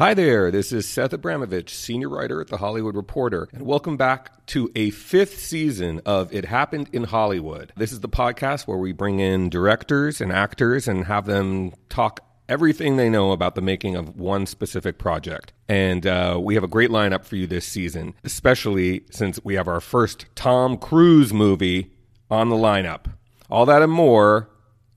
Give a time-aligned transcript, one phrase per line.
[0.00, 4.46] Hi there, this is Seth Abramovich, senior writer at The Hollywood Reporter, and welcome back
[4.46, 7.74] to a fifth season of It Happened in Hollywood.
[7.76, 12.20] This is the podcast where we bring in directors and actors and have them talk
[12.48, 15.52] everything they know about the making of one specific project.
[15.68, 19.68] And uh, we have a great lineup for you this season, especially since we have
[19.68, 21.92] our first Tom Cruise movie
[22.30, 23.04] on the lineup.
[23.50, 24.48] All that and more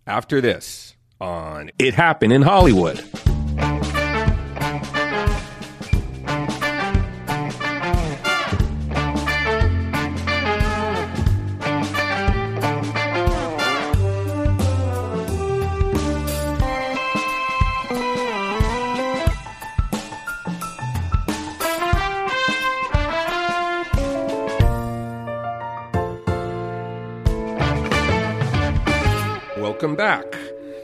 [0.07, 3.03] after this on It Happened in Hollywood.
[30.03, 30.35] Back.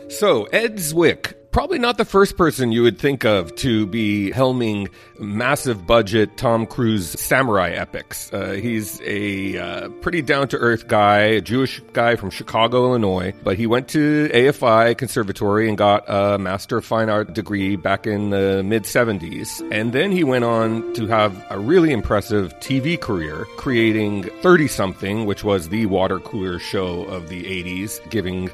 [0.07, 4.89] So, Ed Zwick, probably not the first person you would think of to be helming
[5.19, 8.31] massive budget Tom Cruise samurai epics.
[8.31, 13.33] Uh, he's a uh, pretty down to earth guy, a Jewish guy from Chicago, Illinois,
[13.43, 18.07] but he went to AFI Conservatory and got a Master of Fine Art degree back
[18.07, 19.67] in the mid 70s.
[19.69, 25.25] And then he went on to have a really impressive TV career, creating 30 something,
[25.25, 28.49] which was the water cooler show of the 80s, giving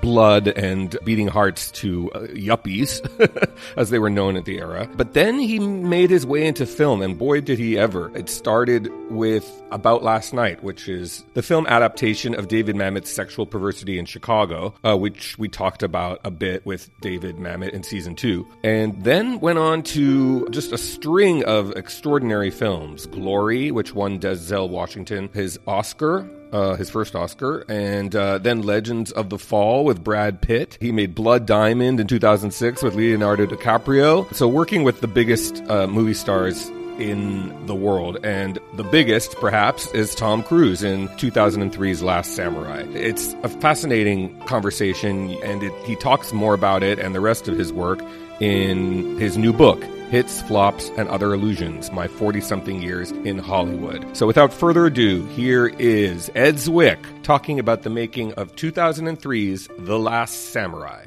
[0.00, 3.00] blood and beating hearts to uh, yuppies,
[3.76, 4.88] as they were known at the era.
[4.96, 8.16] But then he made his way into film, and boy, did he ever.
[8.16, 13.46] It started with About Last Night, which is the film adaptation of David Mamet's Sexual
[13.46, 18.14] Perversity in Chicago, uh, which we talked about a bit with David Mamet in season
[18.14, 18.46] two.
[18.62, 24.68] And then went on to just a string of extraordinary films Glory, which won Denzel
[24.68, 30.02] Washington his Oscar uh, his first Oscar, and uh, then Legends of the Fall with
[30.02, 30.78] Brad Pitt.
[30.80, 34.32] He made Blood Diamond in 2006 with Leonardo DiCaprio.
[34.34, 39.90] So working with the biggest uh, movie stars in the world, and the biggest, perhaps,
[39.92, 42.84] is Tom Cruise in 2003's Last Samurai.
[42.92, 47.56] It's a fascinating conversation, and it, he talks more about it and the rest of
[47.56, 48.00] his work
[48.40, 54.16] in his new book, Hits, Flops, and Other Illusions My 40 Something Years in Hollywood.
[54.16, 59.98] So without further ado, here is Ed Zwick talking about the making of 2003's The
[59.98, 61.06] Last Samurai.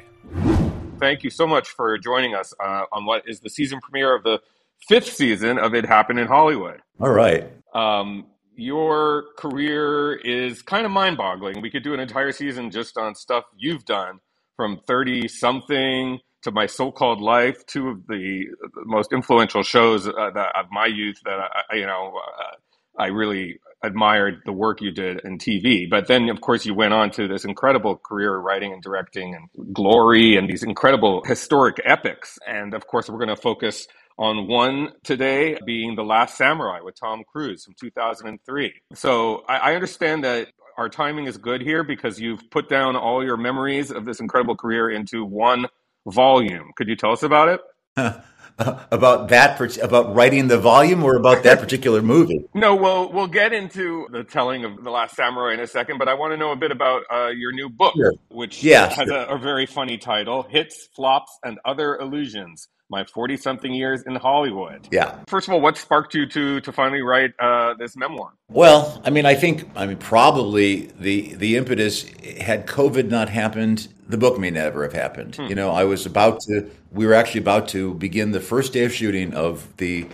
[1.00, 4.24] Thank you so much for joining us uh, on what is the season premiere of
[4.24, 4.40] the
[4.88, 6.80] fifth season of It Happened in Hollywood.
[7.00, 7.52] All right.
[7.74, 11.60] Um, your career is kind of mind boggling.
[11.62, 14.20] We could do an entire season just on stuff you've done
[14.56, 18.46] from 30 something to my so-called life, two of the
[18.86, 21.40] most influential shows uh, that, of my youth that
[21.72, 25.90] I, you know, uh, I really admired the work you did in TV.
[25.90, 29.74] But then, of course, you went on to this incredible career writing and directing and
[29.74, 32.38] glory and these incredible historic epics.
[32.48, 33.88] And of course, we're going to focus
[34.18, 38.74] on one today being The Last Samurai with Tom Cruise from 2003.
[38.94, 43.24] So I, I understand that our timing is good here because you've put down all
[43.24, 45.66] your memories of this incredible career into one
[46.08, 46.72] volume.
[46.76, 47.62] Could you tell us about it?
[48.58, 52.46] about that, about writing the volume, or about that particular movie?
[52.54, 56.08] No, well, we'll get into the telling of the Last Samurai in a second, but
[56.08, 58.14] I want to know a bit about uh, your new book, Sure.
[58.30, 59.18] which Yeah, has sure.
[59.18, 64.86] a, a very funny title: "Hits, Flops, and Other Illusions." My forty-something years in Hollywood.
[64.92, 65.16] Yeah.
[65.28, 68.34] First of all, what sparked you to to finally write uh, this memoir?
[68.50, 72.04] Well, I mean, I think, I mean, probably the the impetus
[72.42, 75.38] had COVID not happened, the book may never have happened.
[75.38, 78.84] You know, I was about to, we were actually about to begin the first day
[78.84, 80.08] of shooting of the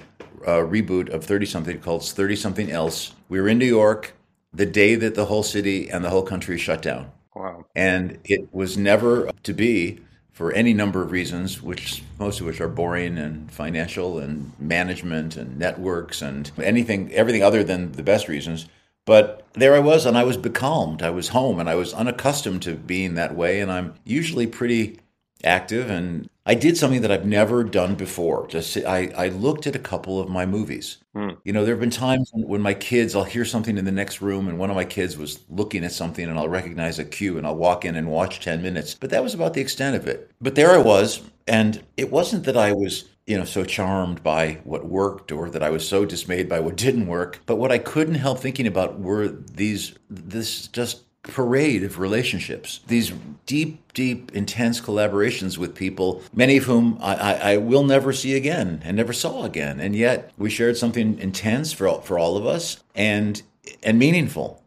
[0.46, 3.14] uh, reboot of Thirty Something called Thirty Something Else.
[3.30, 4.14] We were in New York
[4.54, 7.12] the day that the whole city and the whole country shut down.
[7.36, 7.66] Wow.
[7.76, 10.00] and it was never to be
[10.32, 15.38] for any number of reasons, which most of which are boring and financial and management
[15.38, 18.68] and networks and anything, everything other than the best reasons.
[19.08, 21.02] But there I was, and I was becalmed.
[21.02, 23.62] I was home, and I was unaccustomed to being that way.
[23.62, 25.00] And I'm usually pretty
[25.46, 28.48] active, and I did something that I've never done before.
[28.48, 30.98] Just I, I looked at a couple of my movies.
[31.16, 31.32] Hmm.
[31.46, 34.22] You know, there have been times when my kids, I'll hear something in the next
[34.22, 37.38] room, and one of my kids was looking at something, and I'll recognize a cue,
[37.38, 38.94] and I'll walk in and watch ten minutes.
[38.94, 40.30] But that was about the extent of it.
[40.42, 44.60] But there I was, and it wasn't that I was you know so charmed by
[44.64, 47.78] what worked or that I was so dismayed by what didn't work but what I
[47.78, 53.12] couldn't help thinking about were these this just parade of relationships, these
[53.46, 58.36] deep, deep, intense collaborations with people, many of whom I, I, I, will never see
[58.36, 59.80] again and never saw again.
[59.80, 63.42] And yet we shared something intense for, all, for all of us and,
[63.84, 64.64] and meaningful.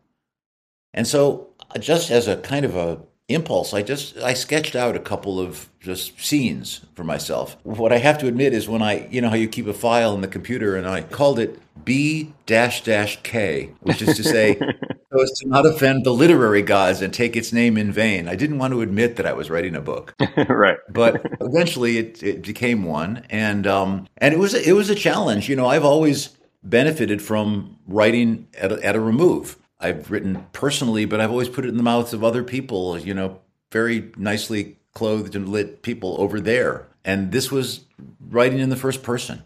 [0.92, 1.48] And so
[1.78, 3.00] just as a kind of a
[3.32, 7.56] impulse, I just I sketched out a couple of just scenes for myself.
[7.62, 10.14] What I have to admit is when I, you know how you keep a file
[10.14, 14.58] in the computer and I called it B dash dash K, which is to say
[15.12, 18.28] so as to not offend the literary gods and take its name in vain.
[18.28, 20.14] I didn't want to admit that I was writing a book,
[20.48, 20.78] right?
[20.88, 25.48] But eventually, it, it became one, and um, and it was it was a challenge.
[25.48, 29.56] You know, I've always benefited from writing at a, at a remove.
[29.80, 32.98] I've written personally, but I've always put it in the mouths of other people.
[32.98, 33.40] You know,
[33.72, 37.84] very nicely clothed and lit people over there, and this was
[38.20, 39.42] writing in the first person.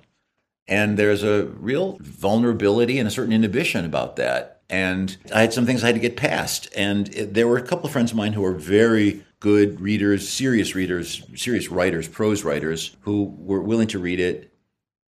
[0.66, 5.66] And there's a real vulnerability and a certain inhibition about that and I had some
[5.66, 6.69] things I had to get past.
[6.76, 10.28] And it, there were a couple of friends of mine who were very good readers,
[10.28, 14.53] serious readers, serious writers, prose writers, who were willing to read it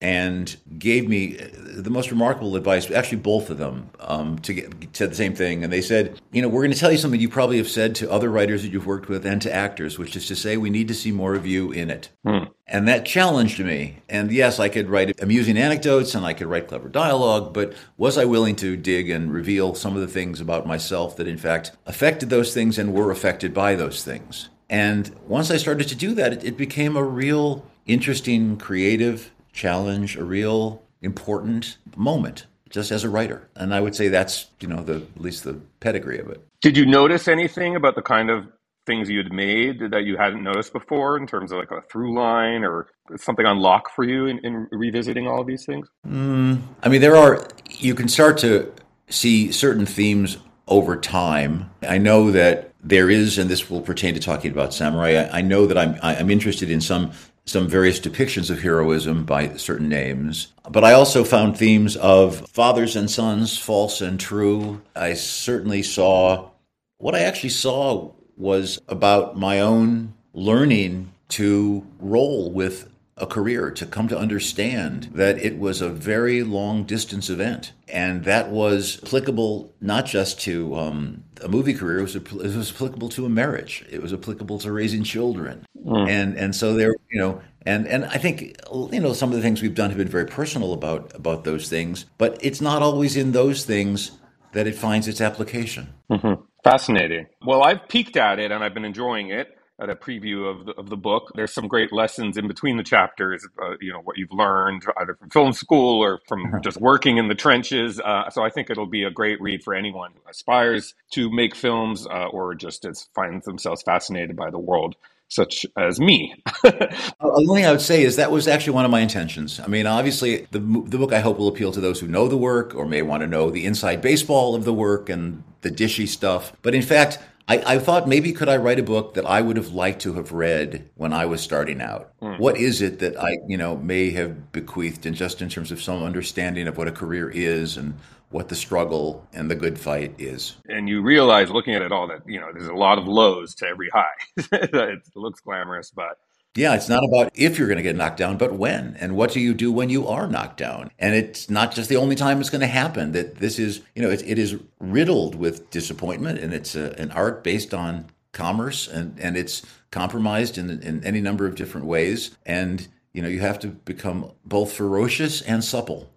[0.02, 1.38] and gave me
[1.76, 2.92] the most remarkable advice.
[2.92, 6.42] Actually, both of them um, to get, said the same thing, and they said, "You
[6.42, 8.72] know, we're going to tell you something you probably have said to other writers that
[8.72, 11.36] you've worked with and to actors, which is to say, we need to see more
[11.36, 12.46] of you in it." Hmm.
[12.68, 13.98] And that challenged me.
[14.10, 18.18] And yes, I could write amusing anecdotes and I could write clever dialogue, but was
[18.18, 21.72] I willing to dig and reveal some of the things about myself that, in fact,
[21.86, 24.50] affected those things and were affected by those things?
[24.70, 30.18] And once I started to do that, it, it became a real interesting, creative challenge,
[30.18, 33.48] a real important moment just as a writer.
[33.56, 36.46] And I would say that's, you know, the at least the pedigree of it.
[36.62, 38.48] Did you notice anything about the kind of
[38.86, 42.14] things you had made that you hadn't noticed before in terms of like a through
[42.14, 42.88] line or
[43.18, 45.88] something unlock for you in, in revisiting all of these things?
[46.08, 48.72] Mm, I mean, there are, you can start to
[49.10, 50.38] see certain themes
[50.68, 51.70] over time.
[51.88, 55.12] I know that there is, and this will pertain to talking about samurai.
[55.12, 57.12] I, I know that I'm I'm interested in some
[57.46, 60.52] some various depictions of heroism by certain names.
[60.70, 64.82] But I also found themes of fathers and sons, false and true.
[64.96, 66.50] I certainly saw
[66.98, 73.86] what I actually saw was about my own learning to roll with a career, to
[73.86, 77.72] come to understand that it was a very long distance event.
[77.88, 82.74] And that was applicable not just to um, a movie career, it was, it was
[82.74, 85.66] applicable to a marriage, it was applicable to raising children.
[85.86, 86.10] Mm.
[86.10, 88.58] And, and so there, you know, and, and I think,
[88.92, 91.70] you know, some of the things we've done have been very personal about, about those
[91.70, 94.12] things, but it's not always in those things
[94.52, 95.94] that it finds its application.
[96.12, 96.42] Mm-hmm.
[96.64, 97.28] Fascinating.
[97.46, 100.72] Well, I've peeked at it and I've been enjoying it at a preview of the,
[100.74, 101.32] of the book.
[101.36, 105.16] There's some great lessons in between the chapters, uh, you know, what you've learned either
[105.16, 106.60] from film school or from uh-huh.
[106.64, 108.00] just working in the trenches.
[108.00, 111.56] Uh, so I think it'll be a great read for anyone who aspires to make
[111.56, 114.96] films uh, or just as finds themselves fascinated by the world
[115.28, 116.36] such as me.
[116.64, 119.60] the only thing I would say is that was actually one of my intentions.
[119.60, 122.38] I mean, obviously, the, the book I hope will appeal to those who know the
[122.38, 126.08] work or may want to know the inside baseball of the work and the dishy
[126.08, 126.54] stuff.
[126.62, 129.58] But in fact, I, I, thought maybe could I write a book that I would
[129.58, 132.12] have liked to have read when I was starting out?
[132.22, 132.40] Mm.
[132.40, 135.82] What is it that I, you know, may have bequeathed in just in terms of
[135.82, 137.96] some understanding of what a career is and
[138.36, 140.58] what the struggle and the good fight is.
[140.68, 143.56] And you realize looking at it all that, you know, there's a lot of lows
[143.56, 144.04] to every high.
[144.52, 146.18] it looks glamorous, but
[146.56, 148.96] yeah, it's not about if you're going to get knocked down, but when.
[149.00, 150.90] And what do you do when you are knocked down?
[150.98, 153.12] And it's not just the only time it's going to happen.
[153.12, 157.12] That this is, you know, it, it is riddled with disappointment, and it's a, an
[157.12, 162.36] art based on commerce, and, and it's compromised in, in any number of different ways.
[162.46, 166.10] And, you know, you have to become both ferocious and supple.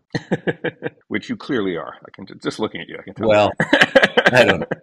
[1.09, 1.95] Which you clearly are.
[1.95, 3.28] I can just looking at you, I can tell.
[3.28, 4.66] Well, I don't know.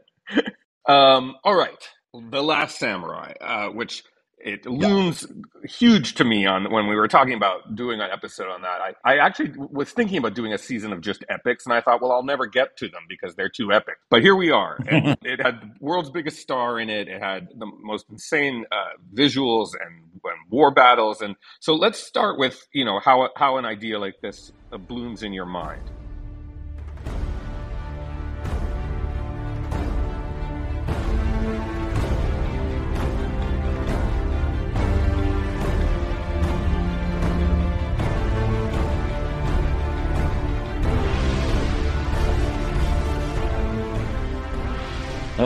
[0.87, 1.89] Um, all right.
[2.13, 4.03] The Last Samurai, uh, which
[4.45, 5.69] it looms yeah.
[5.69, 8.79] huge to me on when we were talking about doing an episode on that.
[8.79, 11.99] I, I actually was thinking about doing a season of just epics, and I thought,
[11.99, 13.95] well, I'll never get to them because they're too epic.
[14.11, 14.77] But here we are.
[14.87, 17.07] it had the world's biggest star in it.
[17.07, 21.21] It had the most insane uh, visuals and and war battles.
[21.21, 25.23] And so let's start with you know how how an idea like this uh, blooms
[25.23, 25.89] in your mind.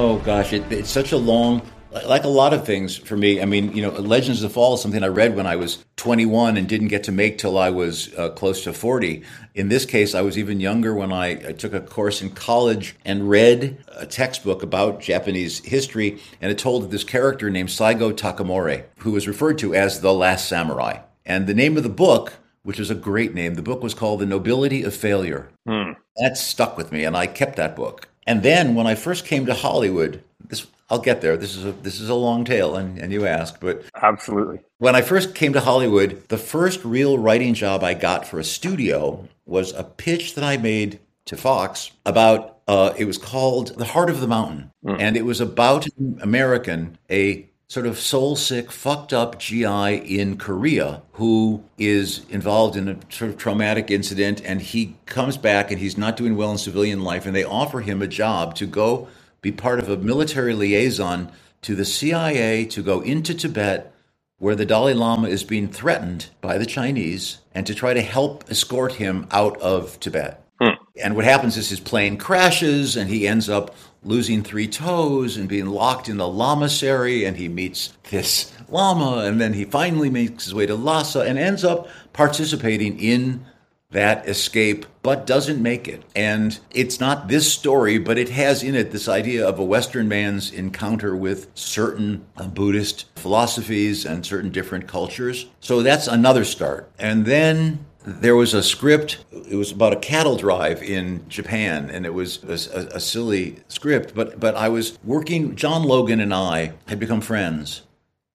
[0.01, 3.41] Oh gosh, it, it's such a long, like a lot of things for me.
[3.41, 5.83] I mean, you know, Legends of the Fall is something I read when I was
[5.97, 9.23] 21 and didn't get to make till I was uh, close to 40.
[9.55, 12.95] In this case, I was even younger when I, I took a course in college
[13.03, 18.13] and read a textbook about Japanese history, and it told of this character named Saigo
[18.13, 20.99] Takamori, who was referred to as the Last Samurai.
[21.25, 23.55] And the name of the book which is a great name.
[23.55, 25.49] The book was called The Nobility of Failure.
[25.67, 25.93] Hmm.
[26.17, 28.08] That stuck with me, and I kept that book.
[28.27, 31.37] And then when I first came to Hollywood, this I'll get there.
[31.37, 34.59] This is a this is a long tale, and, and you asked, but absolutely.
[34.79, 38.43] When I first came to Hollywood, the first real writing job I got for a
[38.43, 42.55] studio was a pitch that I made to Fox about.
[42.67, 44.97] Uh, it was called The Heart of the Mountain, Mm.
[44.99, 50.37] and it was about an American, a sort of soul sick, fucked up GI in
[50.37, 55.79] Korea who is involved in a sort of traumatic incident and he comes back and
[55.79, 59.07] he's not doing well in civilian life and they offer him a job to go
[59.41, 63.93] be part of a military liaison to the CIA to go into Tibet
[64.39, 68.49] where the Dalai Lama is being threatened by the Chinese and to try to help
[68.49, 70.43] escort him out of Tibet.
[70.59, 70.81] Hmm.
[71.01, 75.49] And what happens is his plane crashes and he ends up losing three toes and
[75.49, 80.45] being locked in the lamasery and he meets this lama and then he finally makes
[80.45, 83.45] his way to Lhasa and ends up participating in
[83.91, 86.03] that escape but doesn't make it.
[86.15, 90.07] And it's not this story, but it has in it this idea of a Western
[90.07, 95.47] man's encounter with certain Buddhist philosophies and certain different cultures.
[95.59, 96.91] So that's another start.
[96.99, 99.23] And then there was a script.
[99.31, 104.15] It was about a cattle drive in Japan, and it was a, a, silly script.
[104.15, 105.55] But but I was working.
[105.55, 107.81] John Logan and I had become friends,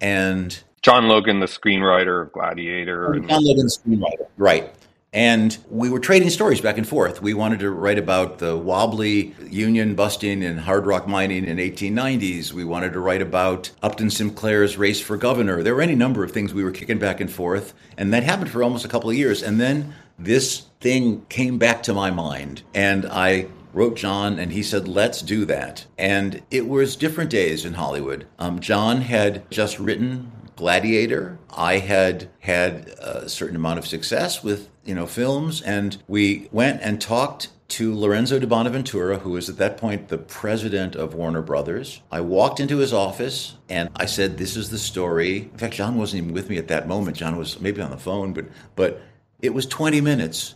[0.01, 4.71] and John Logan, the screenwriter of Gladiator, and John Logan, the screenwriter, right?
[5.15, 7.23] And we were trading stories back and forth.
[7.23, 12.53] We wanted to write about the wobbly union busting and hard rock mining in 1890s.
[12.53, 15.63] We wanted to write about Upton Sinclair's race for governor.
[15.63, 18.51] There were any number of things we were kicking back and forth, and that happened
[18.51, 19.41] for almost a couple of years.
[19.41, 24.65] And then this thing came back to my mind, and I wrote John, and he
[24.65, 28.27] said, "Let's do that." And it was different days in Hollywood.
[28.41, 31.39] Um, John had just written Gladiator.
[31.51, 36.81] I had had a certain amount of success with you know films, and we went
[36.83, 41.43] and talked to Lorenzo di Bonaventura, who was at that point the president of Warner
[41.43, 42.03] Brothers.
[42.13, 45.97] I walked into his office and I said, "This is the story." In fact, John
[45.97, 47.17] wasn't even with me at that moment.
[47.17, 48.47] John was maybe on the phone, but
[48.77, 49.01] but
[49.41, 50.55] it was 20 minutes,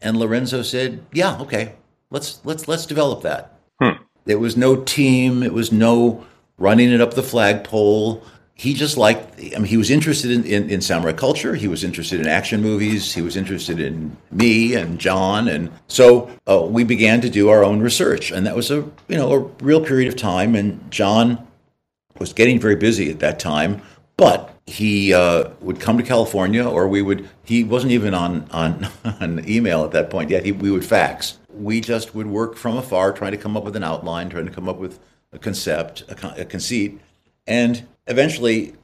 [0.00, 1.74] and Lorenzo said, "Yeah, okay,
[2.10, 4.02] let's let's let's develop that." Hmm.
[4.24, 5.42] There was no team.
[5.42, 6.24] It was no
[6.58, 8.22] running it up the flagpole
[8.58, 11.54] he just liked i mean he was interested in, in, in, samurai culture.
[11.54, 13.14] He was interested in action movies.
[13.14, 15.46] He was interested in me and john.
[15.48, 18.30] And so uh, we began to do our own research.
[18.32, 18.76] And that was a
[19.08, 20.54] you know a real period of time.
[20.56, 21.46] And john
[22.18, 23.82] was getting very busy at that time.
[24.16, 28.88] But he uh, would come to california or we would he wasn't even on on,
[29.20, 30.46] on email at that point yet.
[30.46, 31.38] He, we would fax.
[31.52, 34.52] We just would work from afar trying to come up with an outline trying to
[34.52, 34.98] come up with
[35.32, 37.00] a concept a, a conceit.
[37.46, 38.74] And eventually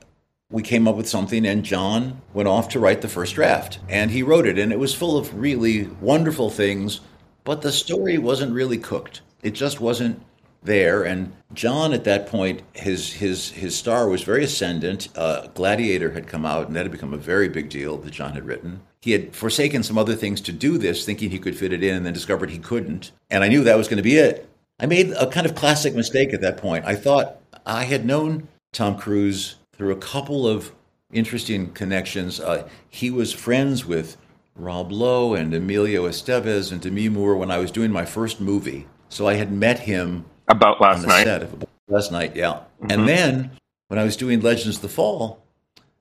[0.51, 4.11] we came up with something and John went off to write the first draft and
[4.11, 7.01] he wrote it and it was full of really wonderful things
[7.45, 9.23] but the story wasn't really cooked.
[9.43, 10.23] It just wasn't
[10.63, 15.09] there and John at that point his his his star was very ascendant.
[15.17, 18.35] Uh, Gladiator had come out and that had become a very big deal that John
[18.35, 18.83] had written.
[19.01, 21.97] He had forsaken some other things to do this thinking he could fit it in
[21.97, 23.11] and then discovered he couldn't.
[23.31, 24.49] And I knew that was going to be it.
[24.79, 26.85] I made a kind of classic mistake at that point.
[26.85, 30.73] I thought I had known Tom Cruise through a couple of
[31.13, 32.41] interesting connections.
[32.41, 34.17] Uh, he was friends with
[34.55, 38.87] Rob Lowe and Emilio Estevez and Demi Moore when I was doing my first movie.
[39.09, 41.27] So I had met him about last night.
[41.27, 42.61] Of, last night, yeah.
[42.81, 42.91] Mm-hmm.
[42.91, 43.51] And then
[43.89, 45.43] when I was doing Legends of the Fall,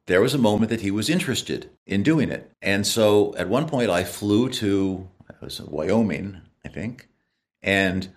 [0.06, 2.52] there was a moment that he was interested in doing it.
[2.62, 5.08] And so at one point I flew to
[5.68, 7.08] Wyoming, I think,
[7.62, 8.10] and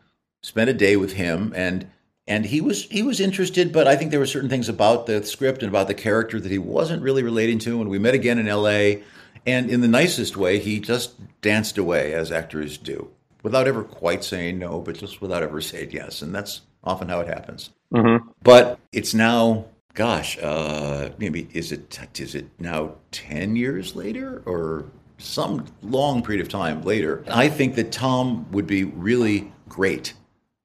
[0.43, 1.89] spent a day with him and
[2.27, 5.25] and he was he was interested, but I think there were certain things about the
[5.25, 7.81] script and about the character that he wasn't really relating to.
[7.81, 9.03] And we met again in L.A.,
[9.47, 13.11] and in the nicest way, he just danced away as actors do,
[13.43, 16.23] without ever quite saying no, but just without ever saying yes.
[16.23, 17.71] And that's often how it happens.
[17.93, 18.29] Mm-hmm.
[18.43, 24.85] But it's now gosh, uh, maybe is it is it now ten years later or
[25.19, 27.25] some long period of time later?
[27.29, 30.15] I think that Tom would be really great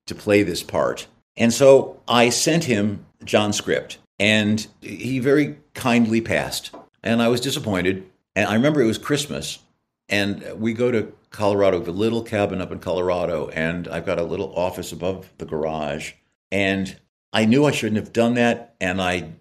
[0.07, 1.07] to play this part,
[1.39, 7.41] and so I sent him John's script, and he very kindly passed, and I was
[7.41, 8.05] disappointed.
[8.35, 9.59] And I remember it was Christmas,
[10.07, 14.23] and we go to Colorado, the little cabin up in Colorado, and I've got a
[14.23, 16.13] little office above the garage,
[16.51, 16.95] and
[17.31, 19.31] I knew I shouldn't have done that, and I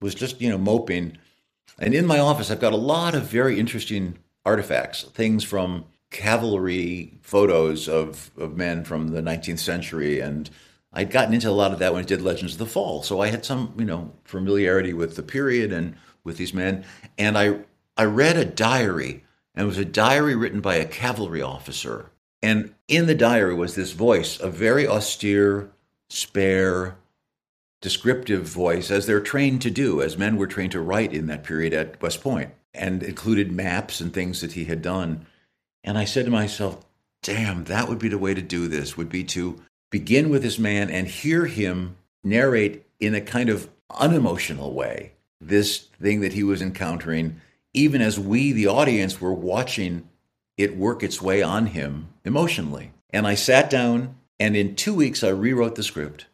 [0.00, 1.18] was just, you know, moping.
[1.78, 7.14] And in my office, I've got a lot of very interesting artifacts, things from cavalry
[7.22, 10.20] photos of, of men from the 19th century.
[10.20, 10.48] And
[10.92, 13.02] I'd gotten into a lot of that when I did Legends of the Fall.
[13.02, 16.84] So I had some, you know, familiarity with the period and with these men.
[17.18, 17.60] And I,
[17.96, 22.10] I read a diary, and it was a diary written by a cavalry officer.
[22.42, 25.70] And in the diary was this voice, a very austere,
[26.08, 26.96] spare,
[27.80, 31.44] descriptive voice, as they're trained to do, as men were trained to write in that
[31.44, 35.26] period at West Point, and included maps and things that he had done.
[35.84, 36.84] And I said to myself,
[37.22, 40.58] damn, that would be the way to do this, would be to begin with this
[40.58, 43.68] man and hear him narrate in a kind of
[43.98, 47.40] unemotional way this thing that he was encountering,
[47.72, 50.08] even as we, the audience, were watching
[50.56, 52.92] it work its way on him emotionally.
[53.10, 56.26] And I sat down, and in two weeks, I rewrote the script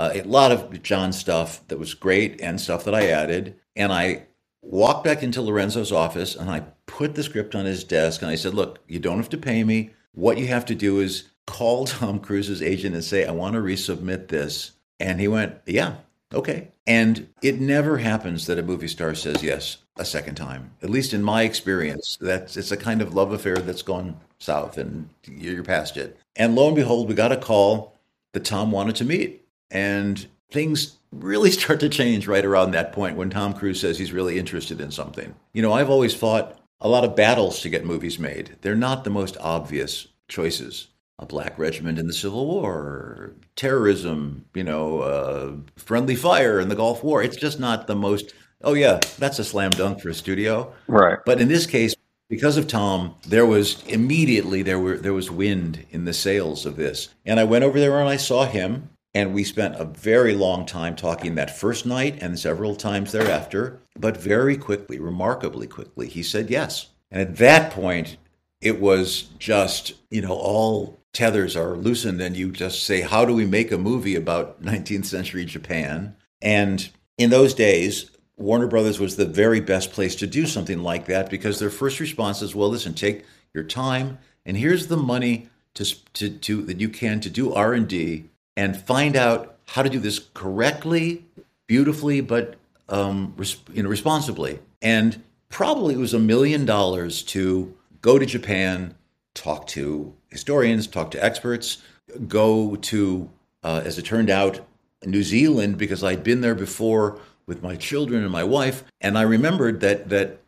[0.00, 3.56] uh, a lot of John stuff that was great and stuff that I added.
[3.76, 4.26] And I
[4.62, 8.34] walked back into Lorenzo's office and I put the script on his desk and I
[8.34, 9.90] said, Look, you don't have to pay me.
[10.12, 13.60] What you have to do is call Tom Cruise's agent and say, I want to
[13.60, 14.72] resubmit this.
[14.98, 15.96] And he went, Yeah,
[16.32, 16.68] okay.
[16.86, 20.72] And it never happens that a movie star says yes a second time.
[20.82, 24.78] At least in my experience, that's it's a kind of love affair that's gone south
[24.78, 26.18] and you're past it.
[26.36, 27.94] And lo and behold, we got a call
[28.32, 29.44] that Tom wanted to meet.
[29.70, 34.12] And things really start to change right around that point when Tom Cruise says he's
[34.12, 35.34] really interested in something.
[35.52, 38.56] You know, I've always fought a lot of battles to get movies made.
[38.62, 40.88] They're not the most obvious choices.
[41.20, 46.74] A black regiment in the Civil War, terrorism, you know, uh, friendly fire in the
[46.74, 47.22] Gulf War.
[47.22, 50.72] It's just not the most, oh, yeah, that's a slam dunk for a studio.
[50.88, 51.18] Right.
[51.26, 51.94] But in this case,
[52.30, 56.76] because of Tom, there was immediately there were there was wind in the sails of
[56.76, 57.08] this.
[57.26, 60.64] And I went over there and I saw him and we spent a very long
[60.64, 63.82] time talking that first night and several times thereafter.
[63.98, 66.90] But very quickly, remarkably quickly, he said yes.
[67.10, 68.16] And at that point,
[68.60, 73.34] it was just, you know, all tethers are loosened and you just say, how do
[73.34, 76.16] we make a movie about 19th century Japan?
[76.40, 81.06] And in those days, Warner Brothers was the very best place to do something like
[81.06, 85.48] that because their first response is, well, listen, take your time and here's the money
[85.74, 88.24] to, to, to that you can to do R&D
[88.56, 91.24] and find out how to do this correctly,
[91.66, 92.56] beautifully, but
[92.88, 94.58] um, res- you know, responsibly.
[94.82, 98.94] And probably it was a million dollars to go to Japan,
[99.34, 101.78] talk to historians, talk to experts,
[102.26, 103.30] go to,
[103.62, 104.60] uh, as it turned out,
[105.04, 109.22] New Zealand because I'd been there before with my children and my wife, and I
[109.22, 110.40] remembered that that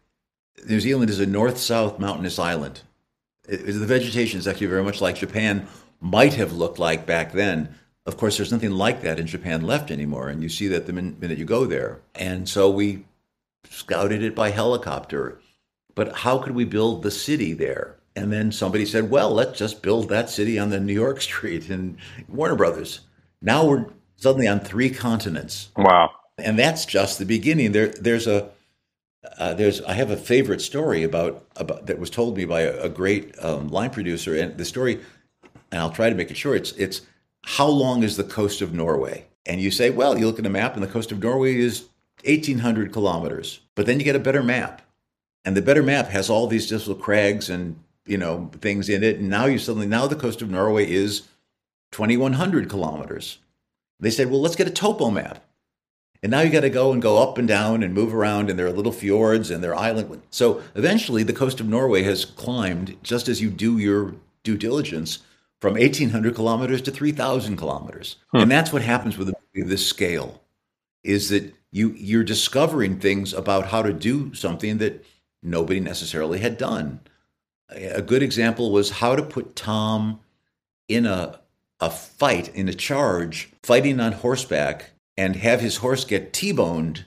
[0.68, 2.82] New Zealand is a north-south mountainous island.
[3.48, 5.66] It, the vegetation is actually very much like Japan
[6.00, 7.74] might have looked like back then.
[8.04, 10.92] Of course, there's nothing like that in Japan left anymore, and you see that the
[10.92, 12.00] minute you go there.
[12.14, 13.04] And so we
[13.68, 15.40] scouted it by helicopter.
[15.94, 17.96] But how could we build the city there?
[18.14, 21.70] And then somebody said, well, let's just build that city on the New York Street
[21.70, 21.96] in
[22.28, 23.00] Warner Brothers.
[23.40, 25.70] Now we're suddenly on three continents.
[25.76, 26.10] Wow.
[26.38, 27.72] And that's just the beginning.
[27.72, 28.50] There, there's a,
[29.38, 32.82] uh, there's, I have a favorite story about, about that was told me by a,
[32.82, 34.36] a great um, line producer.
[34.36, 35.00] And the story,
[35.70, 37.02] and I'll try to make it short, it's, it's
[37.44, 39.26] how long is the coast of Norway?
[39.46, 41.88] And you say, well, you look at a map and the coast of Norway is
[42.24, 43.60] 1,800 kilometers.
[43.74, 44.82] But then you get a better map.
[45.44, 49.18] And the better map has all these little crags and, you know, things in it.
[49.18, 51.22] And now you suddenly, now the coast of Norway is
[51.92, 53.38] 2,100 kilometers.
[54.00, 55.44] They said, well, let's get a topo map.
[56.22, 58.56] And now you got to go and go up and down and move around, and
[58.56, 60.22] there are little fjords and there are island.
[60.30, 65.18] So eventually, the coast of Norway has climbed, just as you do your due diligence,
[65.60, 68.16] from 1,800 kilometers to 3,000 kilometers.
[68.30, 68.38] Hmm.
[68.38, 70.40] And that's what happens with this scale,
[71.02, 75.04] is that you you're discovering things about how to do something that
[75.42, 77.00] nobody necessarily had done.
[77.74, 80.20] A good example was how to put Tom
[80.88, 81.40] in a
[81.80, 87.04] a fight in a charge, fighting on horseback, and have his horse get T-boned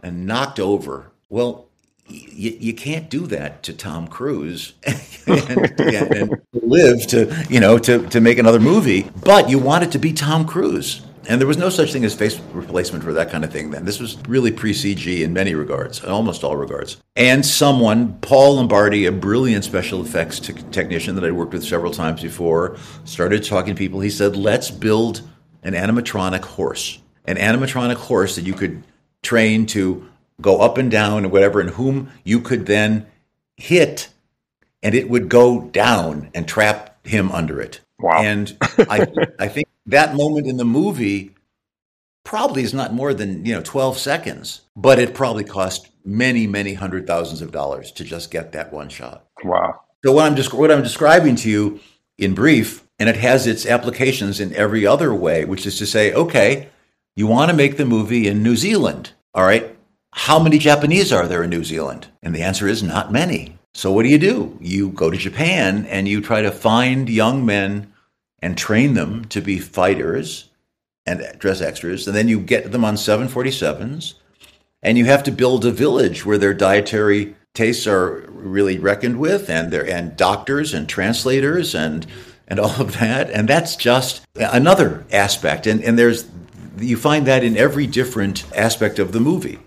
[0.00, 1.10] and knocked over.
[1.28, 1.66] Well,
[2.06, 4.74] you, you can't do that to Tom Cruise
[5.26, 9.10] and, and, live to you know to to make another movie.
[9.24, 11.02] But you want it to be Tom Cruise.
[11.28, 13.84] And there was no such thing as face replacement for that kind of thing then.
[13.84, 16.96] This was really pre CG in many regards, almost all regards.
[17.14, 21.92] And someone, Paul Lombardi, a brilliant special effects t- technician that I'd worked with several
[21.92, 24.00] times before, started talking to people.
[24.00, 25.22] He said, let's build
[25.62, 28.82] an animatronic horse, an animatronic horse that you could
[29.22, 30.08] train to
[30.40, 33.06] go up and down and whatever, and whom you could then
[33.56, 34.08] hit
[34.82, 37.80] and it would go down and trap him under it.
[38.02, 38.22] Wow.
[38.22, 39.06] And I,
[39.38, 41.34] I think that moment in the movie
[42.24, 46.74] probably is not more than you know 12 seconds, but it probably cost many, many
[46.74, 49.26] hundred thousands of dollars to just get that one shot.
[49.44, 49.80] Wow.
[50.04, 51.80] So what I'm just what I'm describing to you
[52.18, 56.12] in brief, and it has its applications in every other way, which is to say,
[56.12, 56.68] okay,
[57.16, 59.76] you want to make the movie in New Zealand, all right?
[60.14, 62.08] How many Japanese are there in New Zealand?
[62.22, 63.58] And the answer is not many.
[63.74, 64.58] So what do you do?
[64.60, 67.91] You go to Japan and you try to find young men
[68.42, 70.50] and train them to be fighters
[71.06, 74.14] and dress extras, and then you get them on 747s,
[74.82, 79.48] and you have to build a village where their dietary tastes are really reckoned with,
[79.48, 82.06] and their and doctors and translators and
[82.48, 86.26] and all of that, and that's just another aspect, and and there's
[86.78, 89.58] you find that in every different aspect of the movie.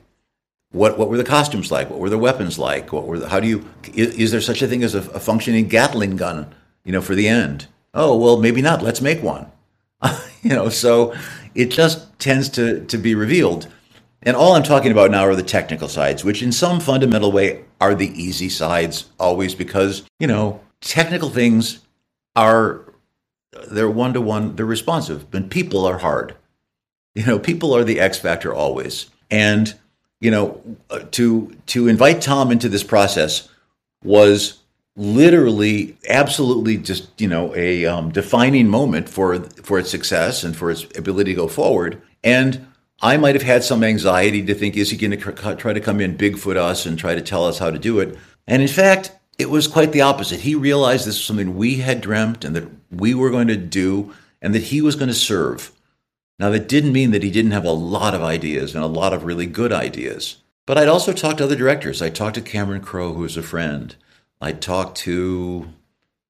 [0.72, 1.90] What what were the costumes like?
[1.90, 2.92] What were the weapons like?
[2.92, 5.20] What were the, how do you is, is there such a thing as a, a
[5.20, 6.54] functioning Gatling gun?
[6.84, 7.68] You know, for the end.
[7.96, 8.84] Oh well, maybe not.
[8.84, 9.50] Let's make one.
[10.44, 11.16] you know, so
[11.56, 13.68] it just tends to to be revealed.
[14.22, 17.64] And all I'm talking about now are the technical sides, which in some fundamental way
[17.80, 21.80] are the easy sides always because, you know, technical things
[22.36, 22.82] are
[23.72, 26.36] they're one to one, they're responsive, but people are hard.
[27.14, 29.10] You know, people are the X factor always.
[29.32, 29.74] And
[30.20, 33.48] you know, uh, to to invite Tom into this process
[34.04, 34.60] was
[34.96, 40.72] literally, absolutely, just you know, a um, defining moment for for its success and for
[40.72, 42.02] its ability to go forward.
[42.24, 42.68] And
[43.02, 46.00] I might have had some anxiety to think, is he going to try to come
[46.00, 48.18] in Bigfoot us and try to tell us how to do it?
[48.48, 50.40] And in fact, it was quite the opposite.
[50.40, 54.14] He realized this was something we had dreamt and that we were going to do,
[54.42, 55.72] and that he was going to serve.
[56.40, 59.14] Now, that didn't mean that he didn't have a lot of ideas and a lot
[59.14, 60.38] of really good ideas.
[60.66, 62.02] But I'd also talked to other directors.
[62.02, 63.96] I talked to Cameron Crowe, who was a friend.
[64.42, 65.68] I talked to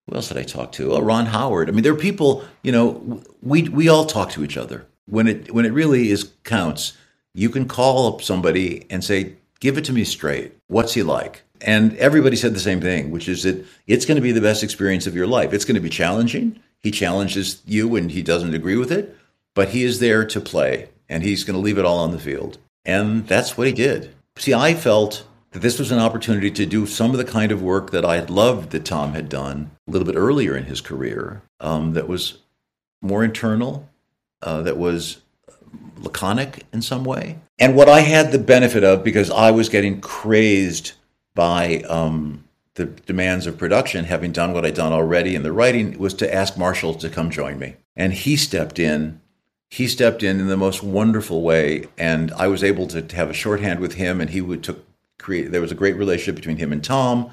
[0.07, 0.93] who else did I talk to?
[0.93, 1.67] Oh, Ron Howard.
[1.67, 2.45] I mean, there are people.
[2.63, 6.31] You know, we we all talk to each other when it when it really is
[6.43, 6.93] counts.
[7.33, 10.53] You can call up somebody and say, "Give it to me straight.
[10.67, 14.21] What's he like?" And everybody said the same thing, which is that it's going to
[14.21, 15.53] be the best experience of your life.
[15.53, 16.59] It's going to be challenging.
[16.81, 19.17] He challenges you, and he doesn't agree with it
[19.55, 22.19] but he is there to play and he's going to leave it all on the
[22.19, 22.59] field.
[22.85, 24.13] And that's what he did.
[24.37, 27.61] See, I felt that this was an opportunity to do some of the kind of
[27.61, 30.81] work that I had loved that Tom had done a little bit earlier in his
[30.81, 32.39] career um, that was
[33.01, 33.87] more internal,
[34.41, 35.21] uh, that was
[35.97, 37.39] laconic in some way.
[37.57, 40.91] And what I had the benefit of, because I was getting crazed
[41.35, 45.97] by um, the demands of production, having done what I'd done already in the writing,
[45.97, 47.77] was to ask Marshall to come join me.
[47.95, 49.21] And he stepped in
[49.69, 53.33] he stepped in in the most wonderful way, and I was able to, have a
[53.33, 54.85] shorthand with him, and he would took
[55.19, 55.51] create.
[55.51, 57.32] There was a great relationship between him and Tom,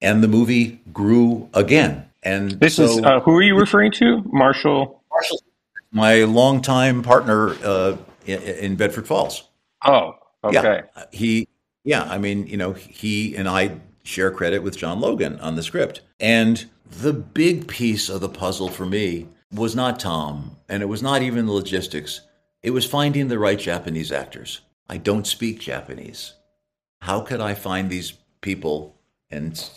[0.00, 2.10] and the movie grew again.
[2.22, 5.02] And this so, is uh, who are you referring to, Marshall?
[5.10, 5.42] Marshall,
[5.90, 9.48] my longtime partner uh, in, in, Bedford Falls.
[9.84, 10.82] Oh, okay.
[10.96, 11.48] Yeah, he.
[11.82, 15.62] Yeah, I mean, you know, he and I share credit with John Logan on the
[15.62, 20.86] script, and the big piece of the puzzle for me was not Tom, and it
[20.86, 22.20] was not even the logistics.
[22.62, 24.60] It was finding the right Japanese actors.
[24.88, 26.34] I don't speak Japanese.
[27.00, 28.94] How could I find these people
[29.30, 29.70] and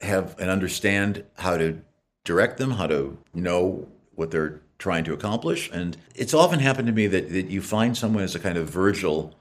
[0.00, 1.80] have and understand how to
[2.24, 5.70] direct them, how to know what they're trying to accomplish?
[5.72, 8.68] And it's often happened to me that, that you find someone as a kind of
[8.68, 9.34] Virgil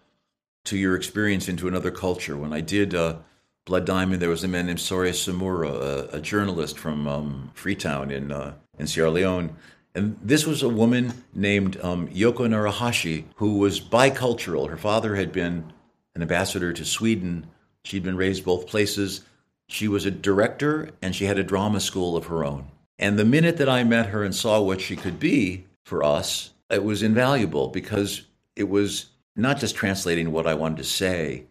[0.66, 2.38] to your experience into another culture.
[2.38, 3.18] When I did uh,
[3.66, 5.70] Blood Diamond, there was a man named Sorious Samura,
[6.14, 9.56] a, a journalist from um, Freetown in uh, in Sierra Leone,
[9.96, 14.70] and this was a woman named um, Yoko Narahashi who was bicultural.
[14.70, 15.72] Her father had been
[16.16, 17.48] an ambassador to Sweden.
[17.84, 19.22] She'd been raised both places.
[19.68, 22.68] She was a director and she had a drama school of her own.
[23.00, 26.52] And the minute that I met her and saw what she could be for us,
[26.70, 28.24] it was invaluable because
[28.56, 31.46] it was not just translating what I wanted to say,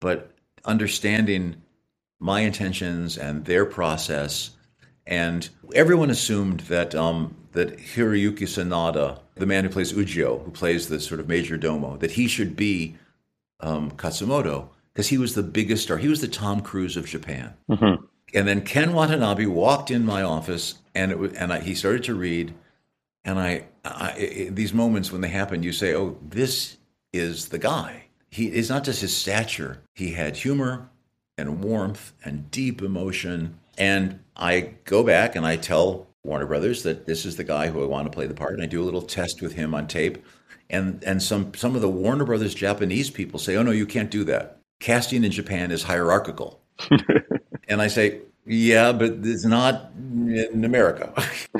[0.00, 0.30] but
[0.64, 1.62] understanding
[2.18, 4.50] my intentions and their process.
[5.06, 10.88] And everyone assumed that um, that Hiroyuki Sanada, the man who plays Ujio, who plays
[10.88, 12.96] the sort of major domo, that he should be
[13.62, 15.98] um, Katsumoto because he was the biggest star.
[15.98, 17.54] He was the Tom Cruise of Japan.
[17.70, 18.04] Mm-hmm.
[18.34, 22.04] And then Ken Watanabe walked in my office, and it was, and I, he started
[22.04, 22.54] to read,
[23.24, 26.76] And I, I, these moments when they happen, you say, "Oh, this
[27.12, 30.88] is the guy." He is not just his stature; he had humor
[31.36, 33.58] and warmth and deep emotion.
[33.78, 37.82] And I go back and I tell Warner Brothers that this is the guy who
[37.82, 39.88] I want to play the part, and I do a little test with him on
[39.88, 40.18] tape.
[40.70, 44.10] And and some some of the Warner Brothers Japanese people say, "Oh no, you can't
[44.10, 44.60] do that.
[44.78, 46.60] Casting in Japan is hierarchical."
[47.68, 51.12] and I say, "Yeah, but it's not in America."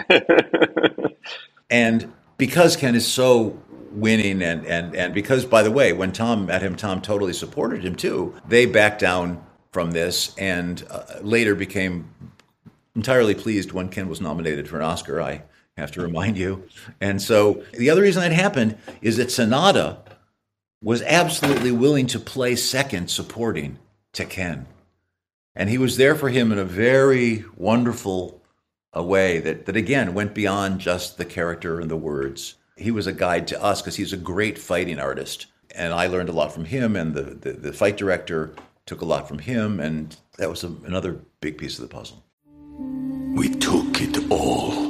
[1.70, 3.60] and because Ken is so
[3.92, 7.84] winning and, and, and because by the way when tom met him tom totally supported
[7.84, 12.08] him too they backed down from this and uh, later became
[12.94, 15.42] entirely pleased when ken was nominated for an oscar i
[15.76, 16.62] have to remind you
[17.00, 19.98] and so the other reason that happened is that sanada
[20.83, 23.78] was absolutely willing to play second supporting
[24.12, 24.66] to ken
[25.54, 28.40] and he was there for him in a very wonderful
[28.92, 32.56] a way that, that again went beyond just the character and the words.
[32.76, 35.46] He was a guide to us because he's a great fighting artist.
[35.74, 38.54] And I learned a lot from him, and the, the, the fight director
[38.87, 42.24] took a lot from him, and that was a, another big piece of the puzzle.
[43.37, 44.89] We took it all.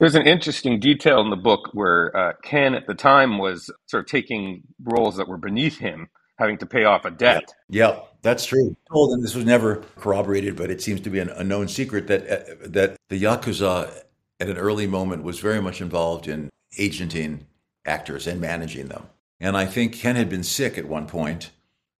[0.00, 4.04] There's an interesting detail in the book where uh, Ken at the time was sort
[4.04, 6.08] of taking roles that were beneath him,
[6.38, 7.52] having to pay off a debt.
[7.68, 8.74] Yeah, that's true.
[8.90, 12.06] Told and this was never corroborated, but it seems to be an, a known secret
[12.06, 13.92] that uh, that the yakuza
[14.40, 17.46] at an early moment was very much involved in agenting
[17.84, 19.06] actors and managing them.
[19.38, 21.50] And I think Ken had been sick at one point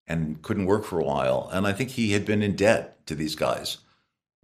[0.06, 3.14] and couldn't work for a while, and I think he had been in debt to
[3.14, 3.76] these guys.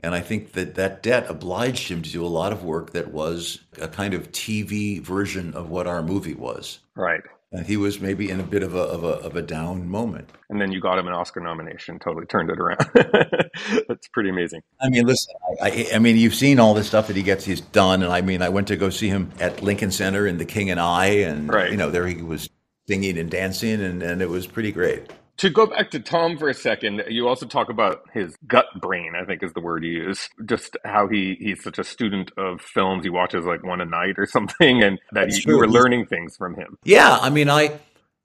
[0.00, 3.12] And I think that that debt obliged him to do a lot of work that
[3.12, 6.80] was a kind of TV version of what our movie was.
[6.94, 7.22] Right.
[7.52, 10.28] And he was maybe in a bit of a, of a, of a down moment.
[10.50, 12.78] And then you got him an Oscar nomination, totally turned it around.
[13.88, 14.62] That's pretty amazing.
[14.80, 17.60] I mean, listen, I, I, mean, you've seen all this stuff that he gets, he's
[17.60, 18.02] done.
[18.02, 20.70] And I mean, I went to go see him at Lincoln Center in The King
[20.70, 21.06] and I.
[21.06, 21.70] And, right.
[21.70, 22.50] you know, there he was
[22.86, 25.10] singing and dancing, and, and it was pretty great.
[25.38, 29.12] To go back to Tom for a second, you also talk about his gut brain,
[29.14, 30.30] I think is the word you use.
[30.46, 33.04] Just how he, he's such a student of films.
[33.04, 36.36] He watches like one a night or something, and that you, you, were learning things
[36.36, 36.78] from him.
[36.84, 37.18] Yeah.
[37.20, 37.78] I mean, I,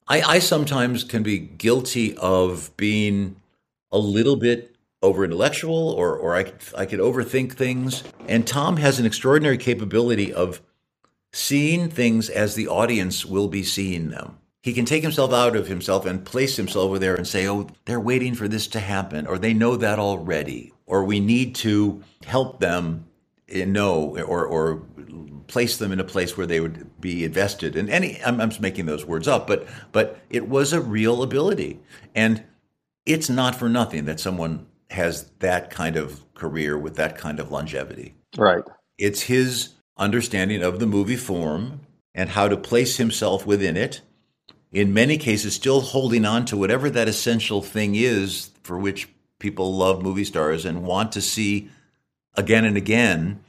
[0.07, 3.35] I, I sometimes can be guilty of being
[3.91, 8.03] a little bit over intellectual or, or I, I could overthink things.
[8.27, 10.61] And Tom has an extraordinary capability of
[11.33, 15.67] seeing things as the audience will be seeing them he can take himself out of
[15.67, 19.25] himself and place himself over there and say, oh, they're waiting for this to happen,
[19.25, 23.05] or they know that already, or we need to help them
[23.49, 24.83] know or, or
[25.47, 27.75] place them in a place where they would be invested.
[27.75, 31.79] And any, I'm, I'm making those words up, but, but it was a real ability.
[32.15, 32.43] And
[33.05, 37.51] it's not for nothing that someone has that kind of career with that kind of
[37.51, 38.15] longevity.
[38.37, 38.63] Right.
[38.97, 41.81] It's his understanding of the movie form
[42.13, 44.01] and how to place himself within it
[44.71, 49.75] in many cases still holding on to whatever that essential thing is for which people
[49.75, 51.69] love movie stars and want to see
[52.35, 53.39] again and again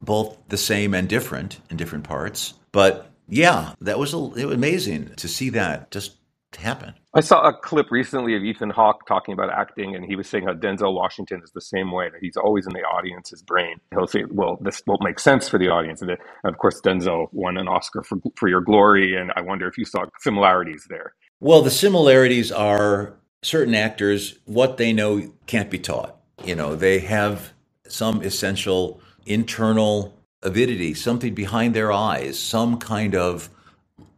[0.00, 2.54] both the same and different in different parts.
[2.72, 6.16] But yeah that was, a, it was amazing to see that just
[6.58, 10.26] happen I saw a clip recently of Ethan Hawke talking about acting, and he was
[10.28, 13.76] saying how Denzel Washington is the same way, that he's always in the audience's brain.
[13.90, 16.00] He'll say, Well, this won't make sense for the audience.
[16.00, 19.68] And, uh, of course, Denzel won an Oscar for, for Your Glory, and I wonder
[19.68, 21.12] if you saw similarities there.
[21.38, 26.16] Well, the similarities are certain actors, what they know can't be taught.
[26.44, 27.52] You know, they have
[27.86, 33.50] some essential internal avidity, something behind their eyes, some kind of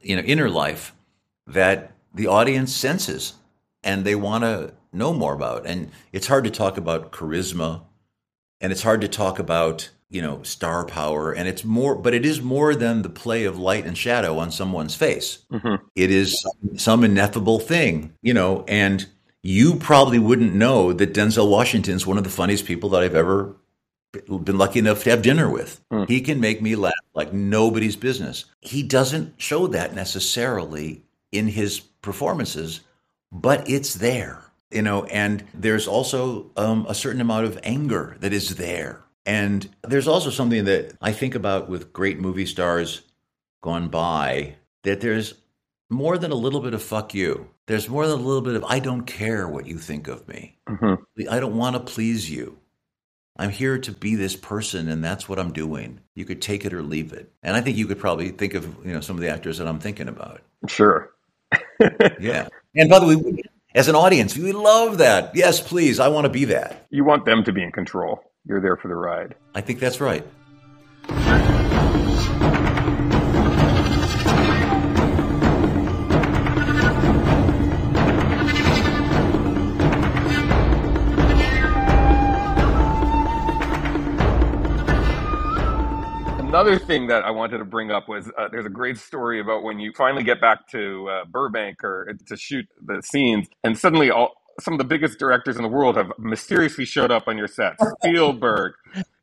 [0.00, 0.94] you know inner life
[1.48, 3.34] that the audience senses
[3.82, 5.66] and they want to know more about.
[5.66, 7.82] And it's hard to talk about charisma
[8.60, 12.24] and it's hard to talk about you know, star power, and it's more, but it
[12.24, 15.38] is more than the play of light and shadow on someone's face.
[15.52, 15.84] Mm-hmm.
[15.96, 19.08] It is some, some ineffable thing, you know, and
[19.42, 23.56] you probably wouldn't know that Denzel Washington's one of the funniest people that I've ever
[24.12, 25.80] been lucky enough to have dinner with.
[25.92, 26.08] Mm.
[26.08, 28.44] He can make me laugh like nobody's business.
[28.60, 32.80] He doesn't show that necessarily in his performances,
[33.32, 38.32] but it's there, you know, and there's also um, a certain amount of anger that
[38.32, 39.02] is there.
[39.26, 43.02] And there's also something that I think about with great movie stars
[43.62, 45.34] gone by that there's
[45.90, 47.48] more than a little bit of fuck you.
[47.66, 50.58] There's more than a little bit of I don't care what you think of me.
[50.68, 51.28] Mm-hmm.
[51.30, 52.58] I don't want to please you.
[53.36, 56.00] I'm here to be this person, and that's what I'm doing.
[56.14, 57.32] You could take it or leave it.
[57.42, 59.66] And I think you could probably think of you know some of the actors that
[59.66, 60.42] I'm thinking about.
[60.68, 61.13] Sure.
[62.20, 62.48] Yeah.
[62.76, 63.42] And by the way, we-
[63.76, 65.34] as an audience, we love that.
[65.34, 65.98] Yes, please.
[66.00, 66.86] I want to be that.
[66.90, 68.22] You want them to be in control.
[68.46, 69.34] You're there for the ride.
[69.54, 70.24] I think that's right.
[86.54, 89.64] Another thing that I wanted to bring up was uh, there's a great story about
[89.64, 94.08] when you finally get back to uh, Burbank or to shoot the scenes, and suddenly
[94.08, 97.48] all some of the biggest directors in the world have mysteriously showed up on your
[97.48, 97.74] set.
[98.04, 98.74] Spielberg,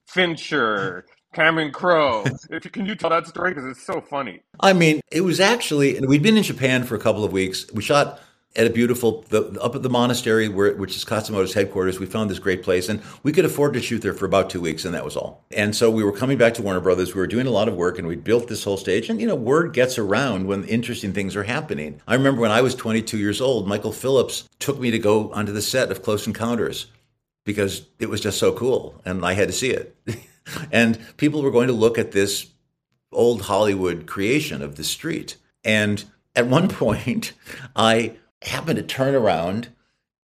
[0.07, 2.25] Fincher, Cameron Crowe.
[2.49, 4.41] If you, can you tell that story because it's so funny.
[4.59, 7.65] I mean, it was actually, and we'd been in Japan for a couple of weeks.
[7.73, 8.19] We shot
[8.55, 11.99] at a beautiful, the, up at the monastery, where, which is Katsumoto's headquarters.
[11.99, 14.59] We found this great place, and we could afford to shoot there for about two
[14.59, 15.45] weeks, and that was all.
[15.51, 17.15] And so we were coming back to Warner Brothers.
[17.15, 19.09] We were doing a lot of work, and we built this whole stage.
[19.09, 22.01] And, you know, word gets around when interesting things are happening.
[22.07, 25.53] I remember when I was 22 years old, Michael Phillips took me to go onto
[25.53, 26.87] the set of Close Encounters
[27.45, 29.95] because it was just so cool, and I had to see it.
[30.71, 32.47] and people were going to look at this
[33.13, 35.37] old Hollywood creation of the street.
[35.63, 36.03] And
[36.35, 37.33] at one point,
[37.75, 39.69] I happened to turn around,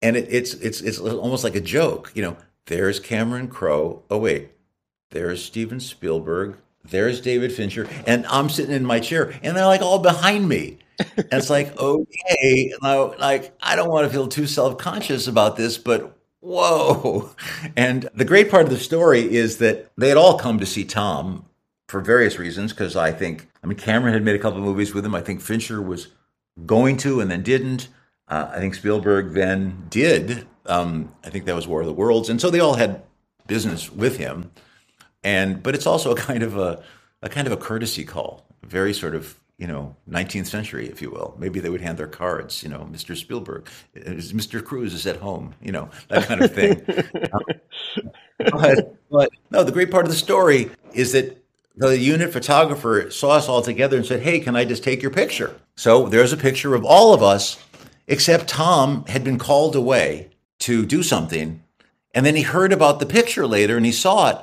[0.01, 2.13] and it, it's it's it's almost like a joke.
[2.15, 4.03] You know, there's Cameron Crowe.
[4.11, 4.51] Oh wait,
[5.11, 6.57] there's Steven Spielberg.
[6.85, 10.79] There's David Fincher, and I'm sitting in my chair, and they're like all behind me.
[10.99, 15.79] And it's like, okay, like I don't want to feel too self conscious about this,
[15.79, 17.31] but whoa.
[17.77, 20.85] And the great part of the story is that they had all come to see
[20.85, 21.47] Tom
[21.89, 24.95] for various reasons, because I think, I mean, Cameron had made a couple of movies
[24.95, 25.15] with him.
[25.15, 26.09] I think Fincher was
[26.67, 27.89] going to and then didn't.
[28.33, 30.47] Uh, I think Spielberg then did.
[30.65, 32.31] Um, I think that was War of the Worlds.
[32.31, 33.03] And so they all had
[33.47, 34.51] business with him.
[35.23, 36.83] And but it's also a kind of a,
[37.21, 41.11] a kind of a courtesy call, very sort of you know 19th century, if you
[41.11, 41.37] will.
[41.39, 43.15] Maybe they would hand their cards, you know, Mr.
[43.15, 44.65] Spielberg, Mr.
[44.65, 46.81] Cruise is at home, you know, that kind of thing.
[48.51, 51.37] but, but no, the great part of the story is that
[51.77, 55.11] the unit photographer saw us all together and said, "Hey, can I just take your
[55.11, 57.59] picture?" So there's a picture of all of us,
[58.07, 61.63] except Tom had been called away to do something,
[62.15, 64.39] and then he heard about the picture later and he saw it,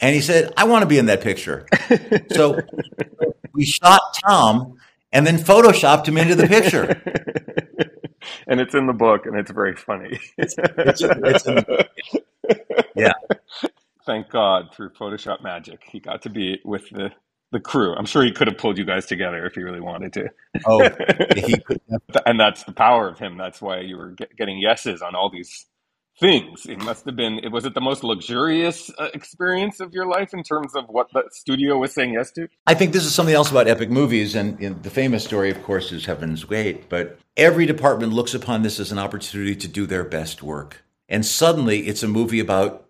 [0.00, 1.66] and he said, "I want to be in that picture."
[2.32, 2.60] so
[3.52, 4.78] we shot Tom
[5.12, 7.02] and then photoshopped him into the picture.
[8.46, 10.20] and it's in the book, and it's very funny.
[10.36, 11.46] It's, it's, it's
[12.94, 13.12] yeah.
[14.04, 17.12] Thank God through Photoshop magic, he got to be with the
[17.52, 17.94] the crew.
[17.94, 20.28] I'm sure he could have pulled you guys together if he really wanted to.
[20.66, 20.88] Oh,
[21.34, 21.80] he could.
[22.26, 23.36] and that's the power of him.
[23.36, 25.66] That's why you were get, getting yeses on all these
[26.18, 26.66] things.
[26.66, 27.38] It must have been.
[27.40, 31.08] It was it the most luxurious uh, experience of your life in terms of what
[31.12, 32.48] the studio was saying yes to.
[32.66, 35.62] I think this is something else about epic movies, and, and the famous story, of
[35.62, 36.88] course, is Heaven's Gate.
[36.88, 41.24] But every department looks upon this as an opportunity to do their best work, and
[41.24, 42.88] suddenly it's a movie about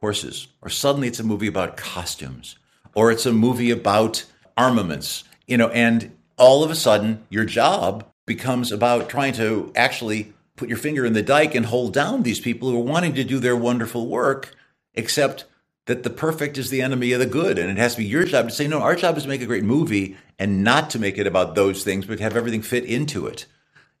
[0.00, 2.56] horses, or suddenly it's a movie about costumes,
[2.94, 4.24] or it's a movie about
[4.56, 5.24] armaments.
[5.46, 10.68] You know, and all of a sudden, your job becomes about trying to actually put
[10.68, 13.38] your finger in the dike and hold down these people who are wanting to do
[13.38, 14.54] their wonderful work,
[14.94, 15.44] except
[15.86, 17.58] that the perfect is the enemy of the good.
[17.58, 19.42] And it has to be your job to say, no, our job is to make
[19.42, 22.84] a great movie and not to make it about those things, but have everything fit
[22.84, 23.46] into it.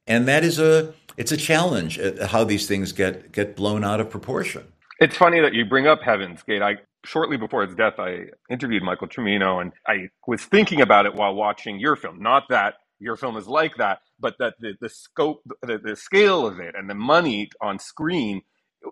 [0.06, 4.00] And that is a it's a challenge at how these things get get blown out
[4.00, 4.64] of proportion.
[5.00, 6.62] It's funny that you bring up Heaven's Gate.
[6.62, 11.14] I shortly before his death, I interviewed Michael Cimino, and I was thinking about it
[11.14, 12.22] while watching your film.
[12.22, 16.46] Not that your film is like that, but that the, the scope, the, the scale
[16.46, 18.42] of it, and the money on screen.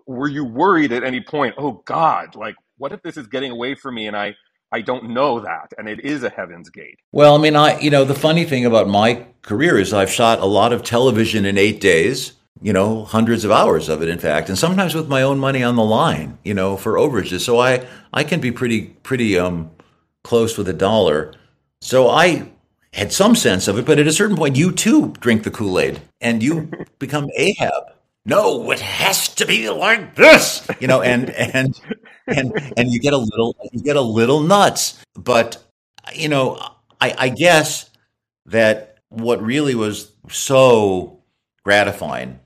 [0.07, 1.55] Were you worried at any point?
[1.57, 4.35] Oh God, like what if this is getting away from me, and I
[4.71, 6.99] I don't know that, and it is a Heaven's Gate.
[7.11, 10.39] Well, I mean, I you know the funny thing about my career is I've shot
[10.39, 12.33] a lot of television in eight days.
[12.61, 15.63] You know, hundreds of hours of it, in fact, and sometimes with my own money
[15.63, 17.41] on the line, you know, for overages.
[17.41, 19.71] So I, I can be pretty, pretty um,
[20.23, 21.33] close with a dollar.
[21.81, 22.51] So I
[22.93, 25.79] had some sense of it, but at a certain point, you too drink the Kool
[25.79, 27.83] Aid and you become Ahab.
[28.25, 31.79] No, it has to be like this, you know, and and
[32.27, 35.03] and and you get a little, you get a little nuts.
[35.15, 35.57] But
[36.13, 36.57] you know,
[36.99, 37.89] I, I guess
[38.45, 41.20] that what really was so
[41.63, 42.39] gratifying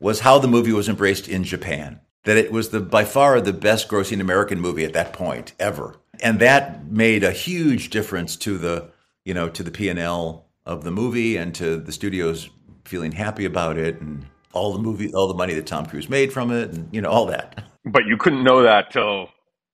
[0.00, 2.00] was how the movie was embraced in Japan.
[2.24, 5.96] That it was the by far the best grossing American movie at that point ever,
[6.22, 8.90] and that made a huge difference to the
[9.24, 12.48] you know to the P and L of the movie and to the studios
[12.86, 16.32] feeling happy about it and all the movie all the money that Tom Cruise made
[16.32, 17.62] from it and you know all that.
[17.84, 19.28] But you couldn't know that till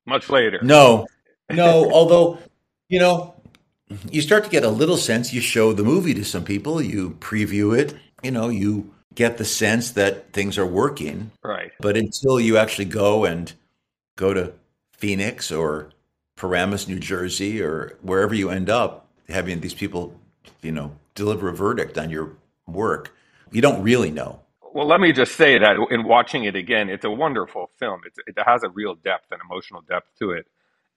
[0.07, 0.59] much later.
[0.61, 1.07] No,
[1.51, 1.89] no.
[1.93, 2.39] although
[2.89, 3.41] you know
[4.11, 5.33] you start to get a little sense.
[5.33, 9.45] You show the movie to some people, you preview it, you know, you get the
[9.45, 11.31] sense that things are working.
[11.43, 11.73] Right.
[11.81, 13.53] But until you actually go and
[14.17, 14.53] go to
[14.93, 15.91] Phoenix or
[16.37, 20.19] Paramus, New Jersey, or wherever you end up, having these people,
[20.63, 23.15] you know, deliver a verdict on your work,
[23.51, 24.41] you don't really know.
[24.73, 28.03] Well, let me just say that in watching it again, it's a wonderful film.
[28.07, 30.47] It's, it has a real depth and emotional depth to it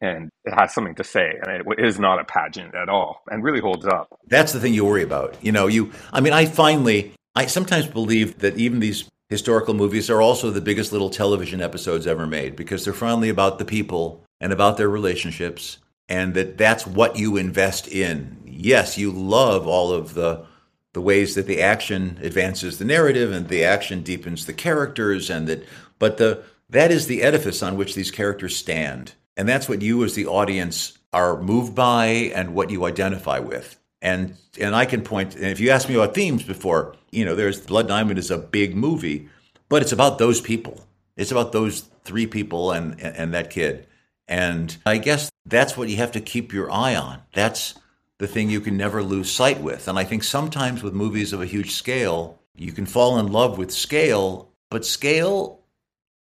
[0.02, 3.44] and it has something to say and it is not a pageant at all and
[3.44, 4.08] really holds up.
[4.28, 7.88] That's the thing you worry about you know you i mean i finally i sometimes
[7.88, 12.56] believe that even these historical movies are also the biggest little television episodes ever made
[12.56, 15.78] because they're finally about the people and about their relationships
[16.10, 18.42] and that that's what you invest in.
[18.46, 20.46] Yes you love all of the
[20.94, 25.48] the ways that the action advances the narrative and the action deepens the characters and
[25.48, 25.66] that
[25.98, 30.04] but the that is the edifice on which these characters stand and that's what you
[30.04, 32.06] as the audience are moved by
[32.36, 33.80] and what you identify with.
[34.02, 37.36] And and I can point and if you asked me about themes before, you know,
[37.36, 39.30] there's Blood Diamond is a big movie,
[39.70, 40.86] but it's about those people.
[41.16, 43.88] It's about those three people and and, and that kid.
[44.28, 47.22] And I guess that's what you have to keep your eye on.
[47.34, 47.76] That's
[48.20, 49.88] the thing you can never lose sight with.
[49.88, 53.58] And I think sometimes with movies of a huge scale, you can fall in love
[53.58, 55.63] with scale, but scale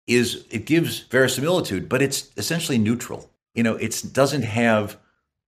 [0.08, 3.30] is it gives verisimilitude, but it's essentially neutral.
[3.54, 4.98] You know, it doesn't have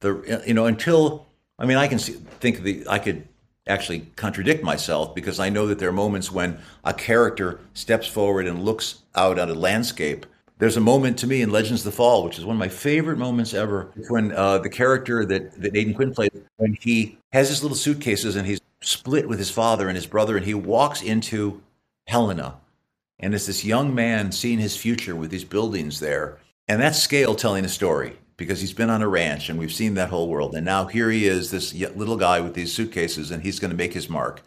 [0.01, 1.25] the you know until
[1.59, 3.27] I mean I can see, think the I could
[3.67, 8.45] actually contradict myself because I know that there are moments when a character steps forward
[8.45, 10.25] and looks out at a landscape.
[10.57, 12.69] There's a moment to me in Legends of the Fall, which is one of my
[12.69, 17.49] favorite moments ever, when uh, the character that, that Aidan Quinn plays, when he has
[17.49, 21.01] his little suitcases and he's split with his father and his brother, and he walks
[21.01, 21.61] into
[22.07, 22.55] Helena,
[23.19, 26.39] and it's this young man seeing his future with these buildings there.
[26.67, 29.93] And that's scale telling a story because he's been on a ranch and we've seen
[29.93, 30.55] that whole world.
[30.55, 33.77] And now here he is, this little guy with these suitcases, and he's going to
[33.77, 34.41] make his mark.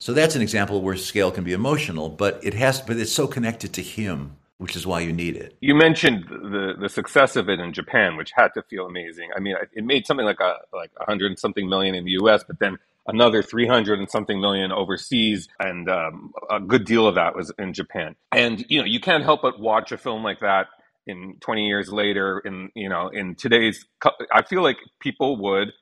[0.00, 3.26] So that's an example where scale can be emotional, but it has, but it's so
[3.26, 5.56] connected to him, which is why you need it.
[5.60, 9.30] You mentioned the the success of it in Japan, which had to feel amazing.
[9.34, 12.44] I mean, it made something like a like a hundred something million in the U.S.,
[12.46, 12.78] but then
[13.08, 17.72] another 300 and something million overseas, and um, a good deal of that was in
[17.74, 18.16] Japan.
[18.32, 20.68] And you know, you can't help but watch a film like that
[21.06, 22.40] in 20 years later.
[22.44, 23.84] In you know, in today's,
[24.32, 25.72] I feel like people would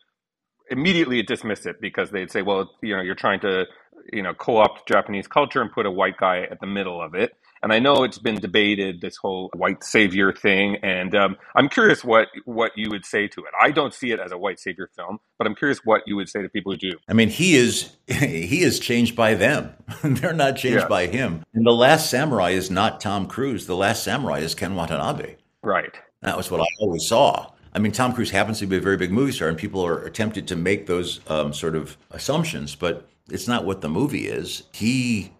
[0.70, 3.66] immediately dismiss it because they'd say, well, you know, you're trying to
[4.12, 7.32] you know co-opt Japanese culture and put a white guy at the middle of it.
[7.64, 12.04] And I know it's been debated this whole white savior thing, and um, I'm curious
[12.04, 13.52] what what you would say to it.
[13.58, 16.28] I don't see it as a white savior film, but I'm curious what you would
[16.28, 16.98] say to people who do.
[17.08, 19.72] I mean, he is he is changed by them;
[20.04, 20.88] they're not changed yeah.
[20.88, 21.42] by him.
[21.54, 23.66] And the Last Samurai is not Tom Cruise.
[23.66, 25.36] The Last Samurai is Ken Watanabe.
[25.62, 25.94] Right.
[26.20, 27.50] That was what I always saw.
[27.72, 30.10] I mean, Tom Cruise happens to be a very big movie star, and people are
[30.10, 34.64] tempted to make those um, sort of assumptions, but it's not what the movie is.
[34.72, 35.32] He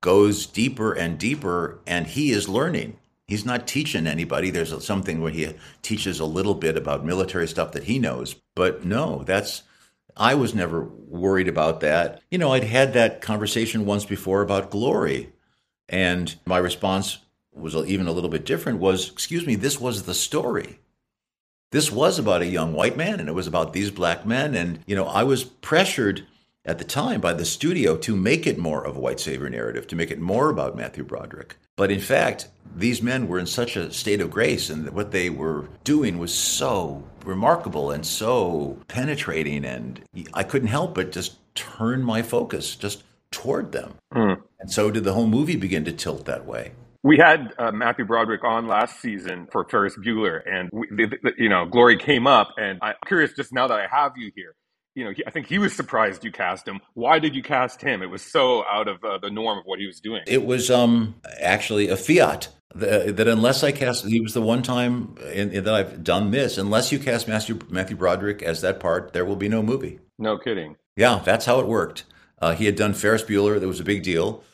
[0.00, 2.98] goes deeper and deeper, and he is learning.
[3.26, 4.50] He's not teaching anybody.
[4.50, 8.84] There's something where he teaches a little bit about military stuff that he knows, but
[8.84, 9.62] no, that's.
[10.16, 12.20] I was never worried about that.
[12.30, 15.32] You know, I'd had that conversation once before about glory,
[15.88, 17.18] and my response
[17.52, 18.80] was even a little bit different.
[18.80, 20.80] Was, excuse me, this was the story.
[21.70, 24.80] This was about a young white man, and it was about these black men, and
[24.86, 26.26] you know, I was pressured
[26.64, 29.86] at the time by the studio to make it more of a white savior narrative,
[29.88, 31.56] to make it more about Matthew Broderick.
[31.76, 35.30] But in fact, these men were in such a state of grace, and what they
[35.30, 40.00] were doing was so remarkable and so penetrating, and
[40.34, 43.94] I couldn't help but just turn my focus just toward them.
[44.14, 44.42] Mm.
[44.60, 46.72] And so did the whole movie begin to tilt that way.
[47.02, 51.32] We had uh, Matthew Broderick on last season for Ferris Bueller, and we, the, the,
[51.38, 54.54] you know, Glory came up, and I'm curious just now that I have you here
[54.94, 56.80] you know, he, I think he was surprised you cast him.
[56.94, 58.02] Why did you cast him?
[58.02, 60.22] It was so out of uh, the norm of what he was doing.
[60.26, 64.62] It was um, actually a fiat the, that unless I cast, he was the one
[64.62, 66.58] time in, in that I've done this.
[66.58, 69.98] Unless you cast Matthew, Matthew Broderick as that part, there will be no movie.
[70.18, 70.76] No kidding.
[70.96, 72.04] Yeah, that's how it worked.
[72.38, 73.58] Uh, he had done Ferris Bueller.
[73.58, 74.44] That was a big deal.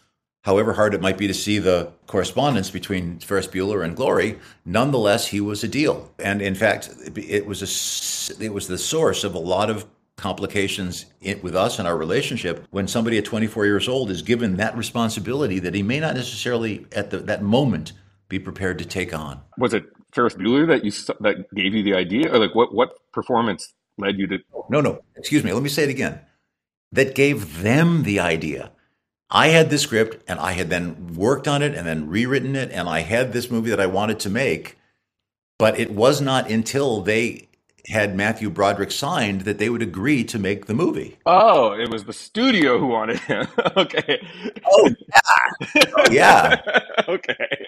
[0.44, 5.26] However hard it might be to see the correspondence between Ferris Bueller and Glory, nonetheless,
[5.26, 6.12] he was a deal.
[6.20, 9.86] And in fact, it was a, it was the source of a lot of
[10.16, 14.56] complications in, with us and our relationship when somebody at 24 years old is given
[14.56, 17.92] that responsibility that he may not necessarily at the, that moment
[18.28, 19.40] be prepared to take on.
[19.58, 20.90] Was it Ferris Bueller that you
[21.20, 24.38] that gave you the idea, or like what what performance led you to?
[24.68, 25.00] No, no.
[25.16, 25.52] Excuse me.
[25.52, 26.20] Let me say it again.
[26.92, 28.72] That gave them the idea.
[29.28, 32.70] I had the script, and I had then worked on it, and then rewritten it,
[32.70, 34.78] and I had this movie that I wanted to make.
[35.58, 37.48] But it was not until they
[37.88, 41.18] had Matthew Broderick signed that they would agree to make the movie.
[41.26, 43.46] Oh, it was the studio who wanted him.
[43.76, 44.26] okay.
[44.70, 45.82] Oh yeah.
[45.96, 46.80] Oh, yeah.
[47.08, 47.66] okay.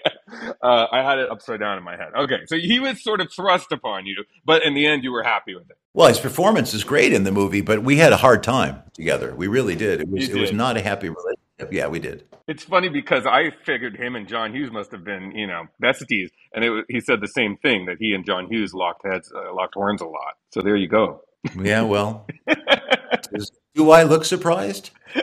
[0.61, 2.09] Uh, I had it upside down in my head.
[2.15, 5.23] Okay, so he was sort of thrust upon you, but in the end, you were
[5.23, 5.77] happy with it.
[5.93, 9.33] Well, his performance is great in the movie, but we had a hard time together.
[9.35, 10.01] We really did.
[10.01, 11.38] It was You it was not a happy relationship.
[11.71, 12.23] Yeah, we did.
[12.47, 16.29] It's funny because I figured him and John Hughes must have been, you know, besties,
[16.53, 19.53] and it, he said the same thing that he and John Hughes locked heads, uh,
[19.53, 20.35] locked horns a lot.
[20.51, 21.21] So there you go.
[21.61, 22.27] Yeah, well.
[23.75, 24.89] Do I look surprised?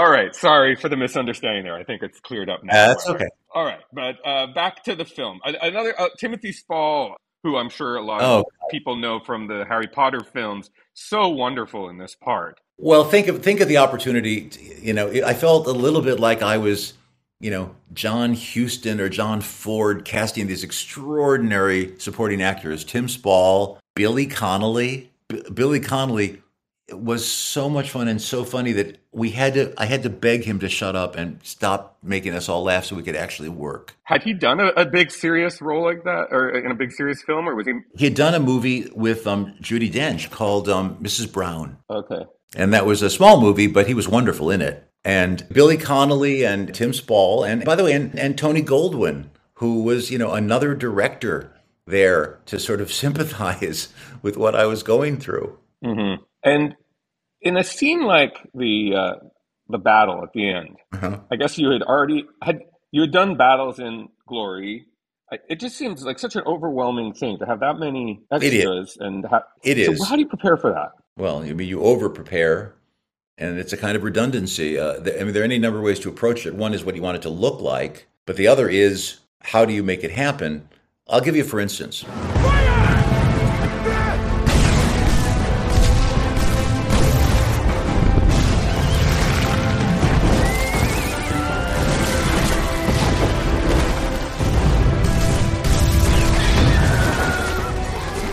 [0.00, 1.76] All right, sorry for the misunderstanding there.
[1.76, 2.72] I think it's cleared up now.
[2.88, 3.28] That's okay.
[3.54, 5.40] All right, but uh, back to the film.
[5.44, 8.38] Another uh, Timothy Spall, who I'm sure a lot Oh.
[8.40, 12.58] of people know from the Harry Potter films, so wonderful in this part.
[12.78, 14.50] Well, think of think of the opportunity.
[14.82, 16.94] You know, I felt a little bit like I was,
[17.40, 24.26] you know, John Huston or John Ford casting these extraordinary supporting actors: Tim Spall, Billy
[24.26, 25.10] Connolly.
[25.28, 26.42] B- Billy Connolly
[26.92, 29.72] was so much fun and so funny that we had to.
[29.78, 32.96] I had to beg him to shut up and stop making us all laugh so
[32.96, 33.96] we could actually work.
[34.02, 37.22] Had he done a, a big serious role like that, or in a big serious
[37.22, 40.96] film, or was he He had done a movie with um, Judi Dench called um,
[40.96, 41.32] Mrs.
[41.32, 41.78] Brown.
[41.88, 42.26] okay?
[42.56, 44.88] And that was a small movie, but he was wonderful in it.
[45.04, 49.82] And Billy Connolly and Tim Spall, and by the way, and, and Tony Goldwyn, who
[49.82, 51.52] was, you know, another director
[51.86, 53.88] there to sort of sympathize
[54.22, 55.58] with what I was going through.
[55.82, 56.14] hmm
[56.44, 56.76] And
[57.40, 59.14] in a scene like the uh,
[59.68, 61.20] the battle at the end, Uh-huh.
[61.32, 64.86] I guess you had already had you had done battles in Glory.
[65.48, 69.24] It just seems like such an overwhelming thing to have that many It extras and
[69.24, 70.06] ha- It so is.
[70.08, 70.92] how do you prepare for that?
[71.16, 72.74] Well, I mean, you over prepare,
[73.36, 74.78] and it's a kind of redundancy.
[74.78, 76.54] Uh, th- I mean, there are any number of ways to approach it.
[76.54, 79.72] One is what you want it to look like, but the other is how do
[79.72, 80.68] you make it happen?
[81.08, 82.04] I'll give you, for instance,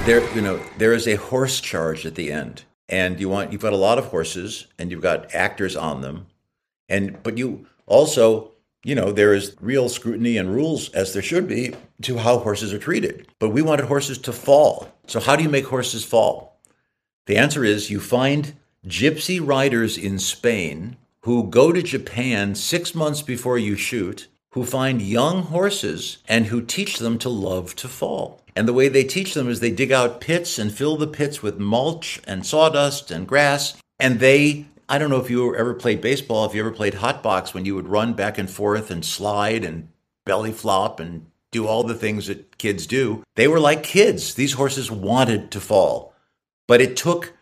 [0.05, 3.61] there you know there is a horse charge at the end and you want you've
[3.61, 6.25] got a lot of horses and you've got actors on them.
[6.89, 8.51] And but you also
[8.83, 12.73] you know there is real scrutiny and rules as there should be to how horses
[12.73, 13.27] are treated.
[13.37, 14.91] But we wanted horses to fall.
[15.05, 16.59] So how do you make horses fall?
[17.27, 18.55] The answer is you find
[18.87, 25.01] gypsy riders in Spain who go to Japan 6 months before you shoot who find
[25.01, 28.40] young horses and who teach them to love to fall.
[28.55, 31.41] And the way they teach them is they dig out pits and fill the pits
[31.41, 33.77] with mulch and sawdust and grass.
[33.99, 37.23] And they, I don't know if you ever played baseball, if you ever played hot
[37.23, 39.89] box when you would run back and forth and slide and
[40.25, 43.23] belly flop and do all the things that kids do.
[43.35, 44.33] They were like kids.
[44.33, 46.13] These horses wanted to fall.
[46.67, 47.33] But it took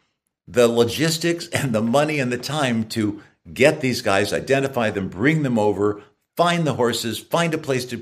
[0.47, 3.21] the logistics and the money and the time to
[3.53, 6.03] get these guys, identify them, bring them over,
[6.39, 8.01] find the horses, find a place to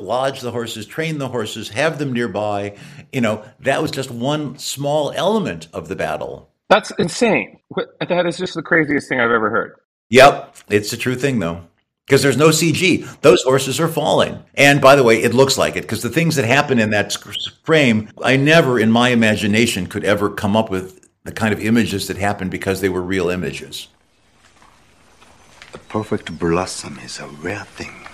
[0.00, 2.76] lodge the horses, train the horses, have them nearby.
[3.12, 6.50] You know, that was just one small element of the battle.
[6.68, 7.60] That's insane.
[8.00, 9.76] That is just the craziest thing I've ever heard.
[10.10, 11.68] Yep, it's a true thing though.
[12.04, 13.06] Because there's no CG.
[13.20, 14.42] Those horses are falling.
[14.56, 17.16] And by the way, it looks like it because the things that happen in that
[17.62, 22.08] frame, I never in my imagination could ever come up with the kind of images
[22.08, 23.86] that happened because they were real images.
[25.72, 28.06] The perfect blossom is a rare thing.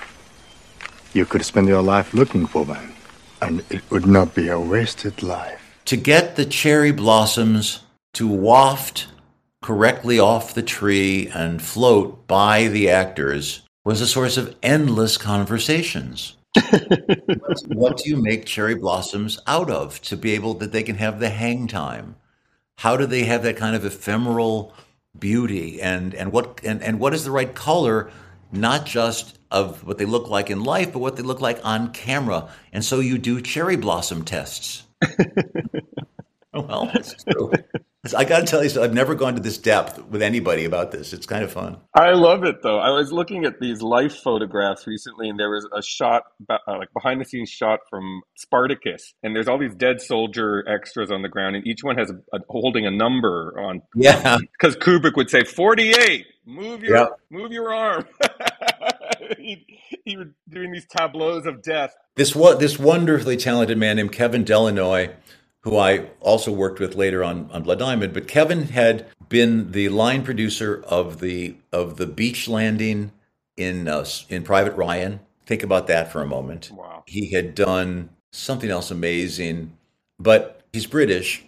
[1.12, 2.94] You could spend your life looking for one,
[3.40, 5.60] and it would not be a wasted life.
[5.86, 7.80] to get the cherry blossoms
[8.14, 9.06] to waft
[9.62, 16.36] correctly off the tree and float by the actors was a source of endless conversations.
[17.68, 21.20] what do you make cherry blossoms out of to be able that they can have
[21.20, 22.16] the hang time?
[22.78, 24.72] How do they have that kind of ephemeral
[25.18, 28.10] beauty and and what and, and what is the right color
[28.52, 31.92] not just of what they look like in life but what they look like on
[31.92, 32.48] camera.
[32.72, 34.84] And so you do cherry blossom tests.
[36.56, 37.50] Well it's true
[38.12, 40.90] I got to tell you, so I've never gone to this depth with anybody about
[40.90, 41.14] this.
[41.14, 41.78] It's kind of fun.
[41.94, 42.78] I love it though.
[42.78, 46.92] I was looking at these life photographs recently, and there was a shot, uh, like
[46.92, 51.28] behind the scenes shot from Spartacus, and there's all these dead soldier extras on the
[51.28, 53.80] ground, and each one has a, a, holding a number on.
[53.94, 56.26] Yeah, because Kubrick would say forty-eight.
[56.44, 57.06] Move your yeah.
[57.30, 58.06] move your arm.
[59.38, 59.64] he,
[60.04, 61.94] he was doing these tableaus of death.
[62.16, 65.10] This what this wonderfully talented man named Kevin De La Noy
[65.64, 68.12] who I also worked with later on on Blood Diamond.
[68.12, 73.12] But Kevin had been the line producer of the of the beach landing
[73.56, 75.20] in uh, in Private Ryan.
[75.46, 76.70] Think about that for a moment.
[76.72, 77.02] Wow.
[77.06, 79.76] He had done something else amazing,
[80.18, 81.44] but he's British,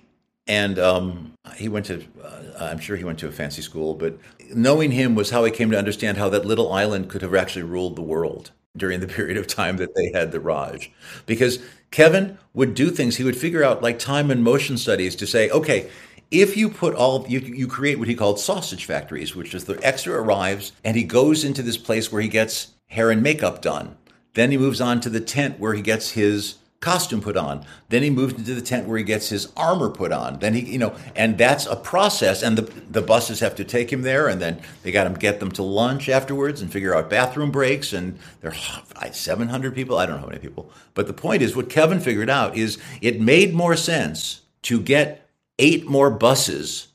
[0.46, 2.02] and um, he went to.
[2.22, 4.18] Uh, I'm sure he went to a fancy school, but
[4.54, 7.64] knowing him was how I came to understand how that little island could have actually
[7.64, 10.91] ruled the world during the period of time that they had the Raj.
[11.27, 11.59] Because
[11.91, 15.51] Kevin would do things, he would figure out like time and motion studies to say,
[15.51, 15.91] okay,
[16.31, 19.79] if you put all you, you create what he called sausage factories, which is the
[19.83, 23.97] extra arrives and he goes into this place where he gets hair and makeup done.
[24.35, 26.57] Then he moves on to the tent where he gets his
[26.87, 27.66] costume put on.
[27.89, 30.39] Then he moves into the tent where he gets his armor put on.
[30.39, 32.45] Then he, you know, and that's a process.
[32.45, 35.41] And the the buses have to take him there, and then they got to get
[35.41, 37.93] them to lunch afterwards and figure out bathroom breaks.
[37.93, 38.55] And there
[39.03, 39.99] are 700 people.
[39.99, 40.70] I don't know how many people.
[40.95, 45.28] But the point is, what Kevin figured out is it made more sense to get
[45.59, 46.89] eight more buses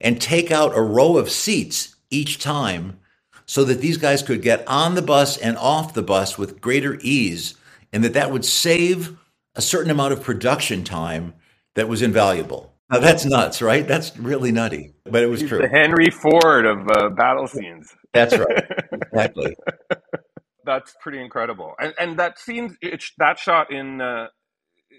[0.00, 2.98] and take out a row of seats each time
[3.46, 6.98] so that these guys could get on the bus and off the bus with greater
[7.00, 7.54] ease
[7.92, 9.16] and that that would save
[9.56, 11.34] a certain amount of production time
[11.74, 12.72] that was invaluable.
[12.90, 13.86] Now that's nuts, right?
[13.86, 15.58] That's really nutty, but it was He's true.
[15.58, 17.92] The Henry Ford of uh, battle scenes.
[18.14, 18.64] That's right.
[18.92, 19.56] exactly.
[20.64, 21.74] That's pretty incredible.
[21.80, 22.76] And, and that scene,
[23.18, 24.28] that shot in uh,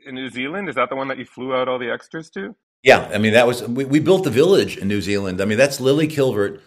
[0.05, 0.67] in New Zealand.
[0.67, 2.55] Is that the one that you flew out all the extras to?
[2.83, 5.41] Yeah, I mean that was we, we built the village in New Zealand.
[5.41, 6.59] I mean that's Lily Kilvert,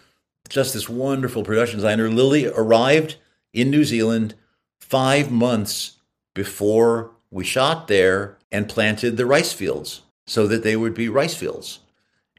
[0.49, 2.09] just this wonderful production designer.
[2.09, 3.17] Lily arrived
[3.53, 4.35] in New Zealand
[4.79, 5.97] five months
[6.33, 11.33] before we shot there and planted the rice fields so that they would be rice
[11.33, 11.79] fields.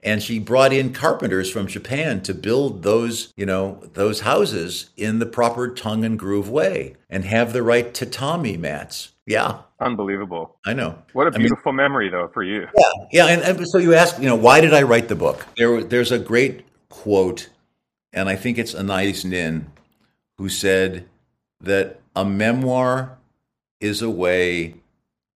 [0.04, 5.20] And she brought in carpenters from Japan to build those, you know, those houses in
[5.20, 9.12] the proper tongue and groove way and have the right tatami mats.
[9.26, 9.60] Yeah.
[9.78, 10.56] Unbelievable.
[10.66, 10.98] I know.
[11.12, 12.66] What a beautiful I mean, memory though for you.
[12.76, 13.06] Yeah.
[13.12, 13.26] Yeah.
[13.26, 15.46] And, and so you ask, you know, why did I write the book?
[15.56, 17.48] There, there's a great quote,
[18.12, 19.70] and I think it's Anais Nin,
[20.36, 21.08] who said
[21.60, 23.18] that a memoir
[23.80, 24.74] is a way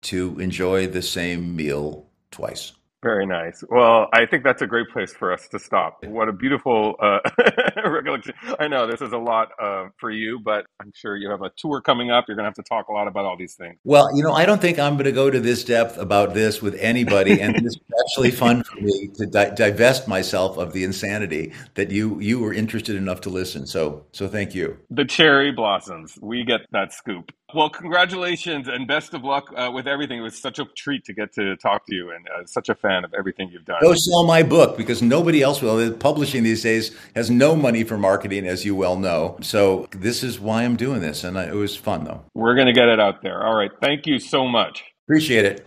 [0.06, 2.72] to enjoy the same meal twice.
[3.02, 3.62] Very nice.
[3.68, 6.02] Well, I think that's a great place for us to stop.
[6.04, 7.20] What a beautiful uh,
[7.84, 8.34] recollection.
[8.58, 11.50] I know this is a lot uh, for you, but I'm sure you have a
[11.56, 12.24] tour coming up.
[12.26, 13.76] You're going to have to talk a lot about all these things.
[13.84, 16.60] Well, you know, I don't think I'm going to go to this depth about this
[16.60, 17.76] with anybody, and it's
[18.06, 22.54] actually fun for me to di- divest myself of the insanity that you you were
[22.54, 23.68] interested enough to listen.
[23.68, 24.78] So, so thank you.
[24.90, 26.18] The cherry blossoms.
[26.20, 27.30] We get that scoop.
[27.54, 30.18] Well, congratulations and best of luck uh, with everything.
[30.18, 32.74] It was such a treat to get to talk to you, and uh, such a
[32.74, 33.78] fan of everything you've done.
[33.80, 35.92] Go sell my book because nobody else will.
[35.92, 39.38] Publishing these days has no money for marketing, as you well know.
[39.42, 42.24] So this is why I'm doing this, and I, it was fun though.
[42.34, 43.46] We're going to get it out there.
[43.46, 44.82] All right, thank you so much.
[45.06, 45.66] Appreciate it.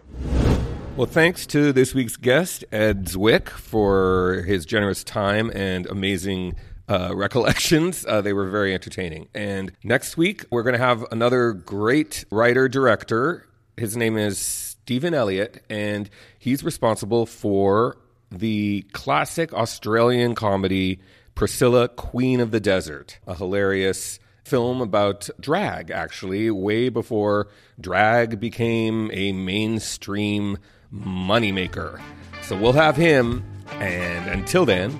[0.97, 6.55] Well, thanks to this week's guest, Ed Zwick, for his generous time and amazing
[6.89, 8.05] uh, recollections.
[8.09, 9.27] Uh, they were very entertaining.
[9.35, 13.45] And next week, we're going to have another great writer director.
[13.77, 16.09] His name is Stephan Elliott, and
[16.39, 17.97] he's responsible for
[18.31, 20.99] the classic Australian comedy
[21.35, 27.47] Priscilla, Queen of the Desert, a hilarious film about drag, actually, way before
[27.79, 30.57] drag became a mainstream
[30.93, 32.01] moneymaker.
[32.41, 33.43] So we'll have him,
[33.79, 34.99] and until then,